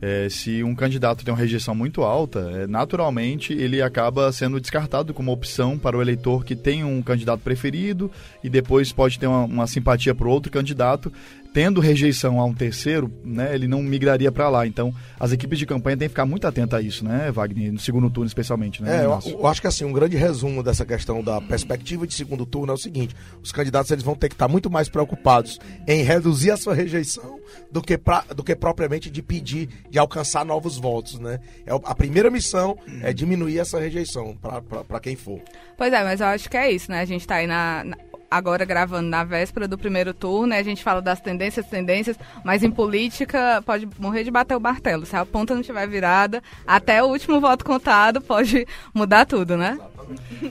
É, 0.00 0.28
se 0.30 0.62
um 0.62 0.76
candidato 0.76 1.24
tem 1.24 1.34
uma 1.34 1.40
rejeição 1.40 1.74
muito 1.74 2.02
alta, 2.02 2.38
é, 2.54 2.66
naturalmente 2.68 3.52
ele 3.52 3.82
acaba 3.82 4.30
sendo 4.30 4.60
descartado 4.60 5.12
como 5.12 5.32
opção 5.32 5.76
para 5.76 5.96
o 5.96 6.02
eleitor 6.02 6.44
que 6.44 6.54
tem 6.54 6.84
um 6.84 7.02
candidato 7.02 7.40
preferido 7.40 8.08
e 8.42 8.48
depois 8.48 8.92
pode 8.92 9.18
ter 9.18 9.26
uma, 9.26 9.42
uma 9.42 9.66
simpatia 9.66 10.14
para 10.14 10.28
outro 10.28 10.52
candidato 10.52 11.12
tendo 11.52 11.80
rejeição 11.80 12.40
a 12.40 12.44
um 12.44 12.54
terceiro, 12.54 13.12
né, 13.24 13.54
ele 13.54 13.66
não 13.66 13.82
migraria 13.82 14.30
para 14.30 14.48
lá. 14.48 14.66
Então, 14.66 14.94
as 15.18 15.32
equipes 15.32 15.58
de 15.58 15.66
campanha 15.66 15.96
têm 15.96 16.08
que 16.08 16.12
ficar 16.12 16.26
muito 16.26 16.46
atentas 16.46 16.78
a 16.78 16.82
isso, 16.82 17.04
né, 17.04 17.30
Wagner? 17.30 17.72
No 17.72 17.78
segundo 17.78 18.10
turno, 18.10 18.26
especialmente, 18.26 18.82
né? 18.82 19.02
É, 19.02 19.04
eu, 19.04 19.18
eu, 19.26 19.46
acho 19.46 19.60
que 19.60 19.66
assim, 19.66 19.84
um 19.84 19.92
grande 19.92 20.16
resumo 20.16 20.62
dessa 20.62 20.84
questão 20.84 21.22
da 21.22 21.40
perspectiva 21.40 22.06
de 22.06 22.14
segundo 22.14 22.46
turno 22.46 22.72
é 22.72 22.74
o 22.74 22.78
seguinte: 22.78 23.14
os 23.42 23.52
candidatos 23.52 23.90
eles 23.90 24.04
vão 24.04 24.14
ter 24.14 24.28
que 24.28 24.34
estar 24.34 24.48
muito 24.48 24.70
mais 24.70 24.88
preocupados 24.88 25.58
em 25.86 26.02
reduzir 26.02 26.50
a 26.50 26.56
sua 26.56 26.74
rejeição 26.74 27.38
do 27.70 27.82
que, 27.82 27.96
pra, 27.96 28.24
do 28.34 28.44
que 28.44 28.54
propriamente 28.54 29.10
de 29.10 29.22
pedir, 29.22 29.68
de 29.90 29.98
alcançar 29.98 30.44
novos 30.44 30.76
votos, 30.76 31.18
né? 31.18 31.40
É, 31.66 31.72
a 31.72 31.94
primeira 31.94 32.30
missão 32.30 32.76
é 33.02 33.12
diminuir 33.12 33.58
essa 33.58 33.78
rejeição 33.78 34.36
para 34.36 35.00
quem 35.00 35.16
for. 35.16 35.40
Pois 35.76 35.92
é, 35.92 36.04
mas 36.04 36.20
eu 36.20 36.26
acho 36.26 36.48
que 36.48 36.56
é 36.56 36.70
isso, 36.70 36.90
né? 36.90 37.00
A 37.00 37.04
gente 37.04 37.22
está 37.22 37.36
aí 37.36 37.46
na, 37.46 37.84
na 37.84 37.96
agora 38.30 38.64
gravando 38.64 39.08
na 39.08 39.24
véspera 39.24 39.66
do 39.66 39.78
primeiro 39.78 40.12
turno, 40.12 40.48
né? 40.48 40.58
a 40.58 40.62
gente 40.62 40.82
fala 40.82 41.00
das 41.00 41.20
tendências, 41.20 41.66
tendências, 41.66 42.16
mas 42.44 42.62
em 42.62 42.70
política 42.70 43.62
pode 43.64 43.88
morrer 43.98 44.24
de 44.24 44.30
bater 44.30 44.56
o 44.56 44.60
martelo. 44.60 45.06
Se 45.06 45.16
a 45.16 45.24
ponta 45.24 45.54
não 45.54 45.60
estiver 45.60 45.88
virada, 45.88 46.42
até 46.66 47.02
o 47.02 47.06
último 47.06 47.40
voto 47.40 47.64
contado 47.64 48.20
pode 48.20 48.66
mudar 48.92 49.24
tudo, 49.24 49.56
né? 49.56 49.78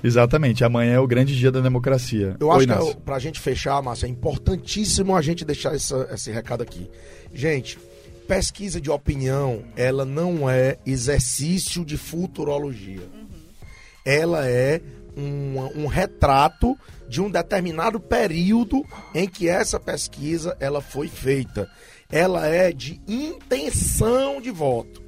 Exatamente. 0.03 0.63
Amanhã 0.63 0.93
é 0.93 0.99
o 0.99 1.07
grande 1.07 1.35
dia 1.35 1.51
da 1.51 1.59
democracia. 1.59 2.35
Eu 2.39 2.51
acho 2.51 2.59
Oi, 2.59 2.67
que 2.67 2.73
é, 2.73 2.93
pra 3.03 3.19
gente 3.19 3.39
fechar, 3.39 3.81
Márcio, 3.81 4.05
é 4.05 4.09
importantíssimo 4.09 5.15
a 5.15 5.21
gente 5.21 5.45
deixar 5.45 5.75
essa, 5.75 6.09
esse 6.11 6.31
recado 6.31 6.61
aqui. 6.61 6.89
Gente, 7.33 7.77
pesquisa 8.27 8.79
de 8.81 8.89
opinião, 8.89 9.63
ela 9.75 10.05
não 10.05 10.49
é 10.49 10.77
exercício 10.85 11.85
de 11.85 11.97
futurologia. 11.97 13.01
Uhum. 13.01 13.27
Ela 14.05 14.47
é 14.47 14.81
um, 15.17 15.84
um 15.84 15.88
retrato 15.88 16.77
de 17.10 17.21
um 17.21 17.30
determinado 17.30 17.99
período 17.99 18.86
em 19.15 19.27
que 19.27 19.49
essa 19.49 19.80
pesquisa 19.80 20.56
ela 20.60 20.82
foi 20.82 21.08
feita. 21.08 21.69
Ela 22.10 22.47
é 22.47 22.71
de 22.71 23.01
intenção 23.08 24.39
de 24.39 24.51
voto. 24.51 25.01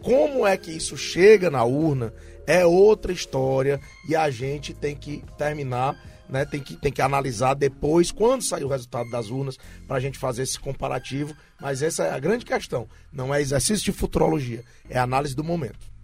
Como 0.00 0.46
é 0.46 0.56
que 0.56 0.70
isso 0.70 0.96
chega 0.96 1.50
na 1.50 1.64
urna 1.64 2.14
é 2.46 2.64
outra 2.64 3.12
história 3.12 3.80
e 4.08 4.14
a 4.14 4.30
gente 4.30 4.72
tem 4.72 4.94
que 4.94 5.24
terminar, 5.36 6.00
né? 6.28 6.44
Tem 6.44 6.60
que, 6.60 6.76
tem 6.76 6.92
que 6.92 7.02
analisar 7.02 7.54
depois, 7.54 8.12
quando 8.12 8.42
sair 8.42 8.62
o 8.62 8.68
resultado 8.68 9.10
das 9.10 9.30
urnas, 9.30 9.58
para 9.88 9.96
a 9.96 10.00
gente 10.00 10.16
fazer 10.16 10.44
esse 10.44 10.60
comparativo. 10.60 11.34
Mas 11.60 11.82
essa 11.82 12.04
é 12.04 12.12
a 12.12 12.18
grande 12.20 12.44
questão. 12.44 12.88
Não 13.12 13.34
é 13.34 13.40
exercício 13.40 13.84
de 13.84 13.92
futurologia, 13.92 14.62
é 14.88 14.96
análise 14.96 15.34
do 15.34 15.42
momento. 15.42 15.95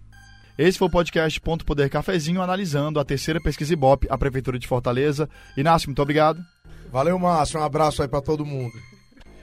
Esse 0.57 0.77
foi 0.77 0.87
o 0.87 0.91
podcast 0.91 1.41
Ponto 1.41 1.65
Poder 1.65 1.89
Cafezinho, 1.89 2.41
analisando 2.41 2.99
a 2.99 3.05
terceira 3.05 3.41
pesquisa 3.41 3.73
Ibope, 3.73 4.07
a 4.09 4.17
Prefeitura 4.17 4.59
de 4.59 4.67
Fortaleza. 4.67 5.27
Inácio, 5.57 5.87
muito 5.87 6.01
obrigado. 6.01 6.39
Valeu, 6.91 7.17
Márcio. 7.17 7.59
Um 7.59 7.63
abraço 7.63 8.03
aí 8.03 8.07
para 8.07 8.21
todo 8.21 8.45
mundo. 8.45 8.73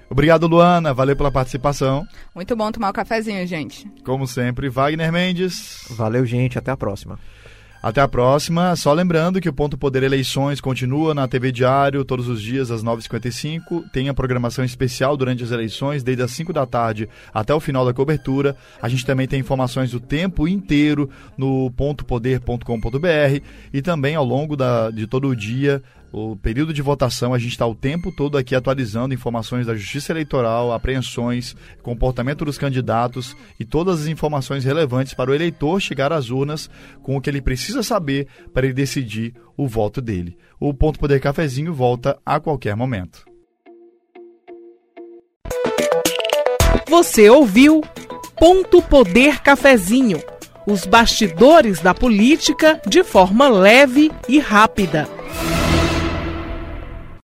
Obrigado, 0.08 0.46
Luana. 0.46 0.94
Valeu 0.94 1.16
pela 1.16 1.30
participação. 1.30 2.06
Muito 2.34 2.54
bom 2.54 2.70
tomar 2.70 2.88
o 2.88 2.90
um 2.90 2.92
cafezinho, 2.92 3.44
gente. 3.46 3.90
Como 4.04 4.26
sempre, 4.26 4.68
Wagner 4.68 5.12
Mendes. 5.12 5.84
Valeu, 5.90 6.24
gente. 6.24 6.58
Até 6.58 6.70
a 6.70 6.76
próxima. 6.76 7.18
Até 7.82 8.02
a 8.02 8.08
próxima. 8.08 8.76
Só 8.76 8.92
lembrando 8.92 9.40
que 9.40 9.48
o 9.48 9.52
Ponto 9.52 9.78
Poder 9.78 10.02
Eleições 10.02 10.60
continua 10.60 11.14
na 11.14 11.26
TV 11.26 11.50
Diário 11.50 12.04
todos 12.04 12.28
os 12.28 12.42
dias 12.42 12.70
às 12.70 12.84
9h55. 12.84 13.90
Tem 13.90 14.10
a 14.10 14.14
programação 14.14 14.62
especial 14.62 15.16
durante 15.16 15.42
as 15.42 15.50
eleições, 15.50 16.02
desde 16.02 16.22
as 16.22 16.30
5 16.30 16.52
da 16.52 16.66
tarde 16.66 17.08
até 17.32 17.54
o 17.54 17.60
final 17.60 17.86
da 17.86 17.94
cobertura. 17.94 18.54
A 18.82 18.88
gente 18.88 19.06
também 19.06 19.26
tem 19.26 19.40
informações 19.40 19.94
o 19.94 20.00
tempo 20.00 20.46
inteiro 20.46 21.08
no 21.38 21.70
pontopoder.com.br 21.70 23.42
e 23.72 23.80
também 23.80 24.14
ao 24.14 24.24
longo 24.26 24.56
da, 24.56 24.90
de 24.90 25.06
todo 25.06 25.28
o 25.28 25.36
dia 25.36 25.82
o 26.12 26.36
período 26.36 26.72
de 26.72 26.82
votação, 26.82 27.32
a 27.32 27.38
gente 27.38 27.52
está 27.52 27.66
o 27.66 27.74
tempo 27.74 28.10
todo 28.10 28.36
aqui 28.36 28.54
atualizando 28.54 29.14
informações 29.14 29.66
da 29.66 29.74
Justiça 29.74 30.12
Eleitoral, 30.12 30.72
apreensões, 30.72 31.54
comportamento 31.82 32.44
dos 32.44 32.58
candidatos 32.58 33.36
e 33.58 33.64
todas 33.64 34.02
as 34.02 34.06
informações 34.06 34.64
relevantes 34.64 35.14
para 35.14 35.30
o 35.30 35.34
eleitor 35.34 35.80
chegar 35.80 36.12
às 36.12 36.30
urnas 36.30 36.68
com 37.02 37.16
o 37.16 37.20
que 37.20 37.30
ele 37.30 37.40
precisa 37.40 37.82
saber 37.82 38.26
para 38.52 38.66
ele 38.66 38.74
decidir 38.74 39.34
o 39.56 39.66
voto 39.68 40.00
dele. 40.00 40.36
O 40.58 40.74
Ponto 40.74 40.98
Poder 40.98 41.20
Cafezinho 41.20 41.72
volta 41.72 42.18
a 42.24 42.40
qualquer 42.40 42.74
momento. 42.74 43.24
Você 46.88 47.30
ouviu 47.30 47.82
Ponto 48.36 48.82
Poder 48.82 49.40
Cafezinho 49.40 50.20
os 50.66 50.84
bastidores 50.86 51.80
da 51.80 51.94
política 51.94 52.80
de 52.86 53.02
forma 53.02 53.48
leve 53.48 54.10
e 54.28 54.38
rápida. 54.38 55.08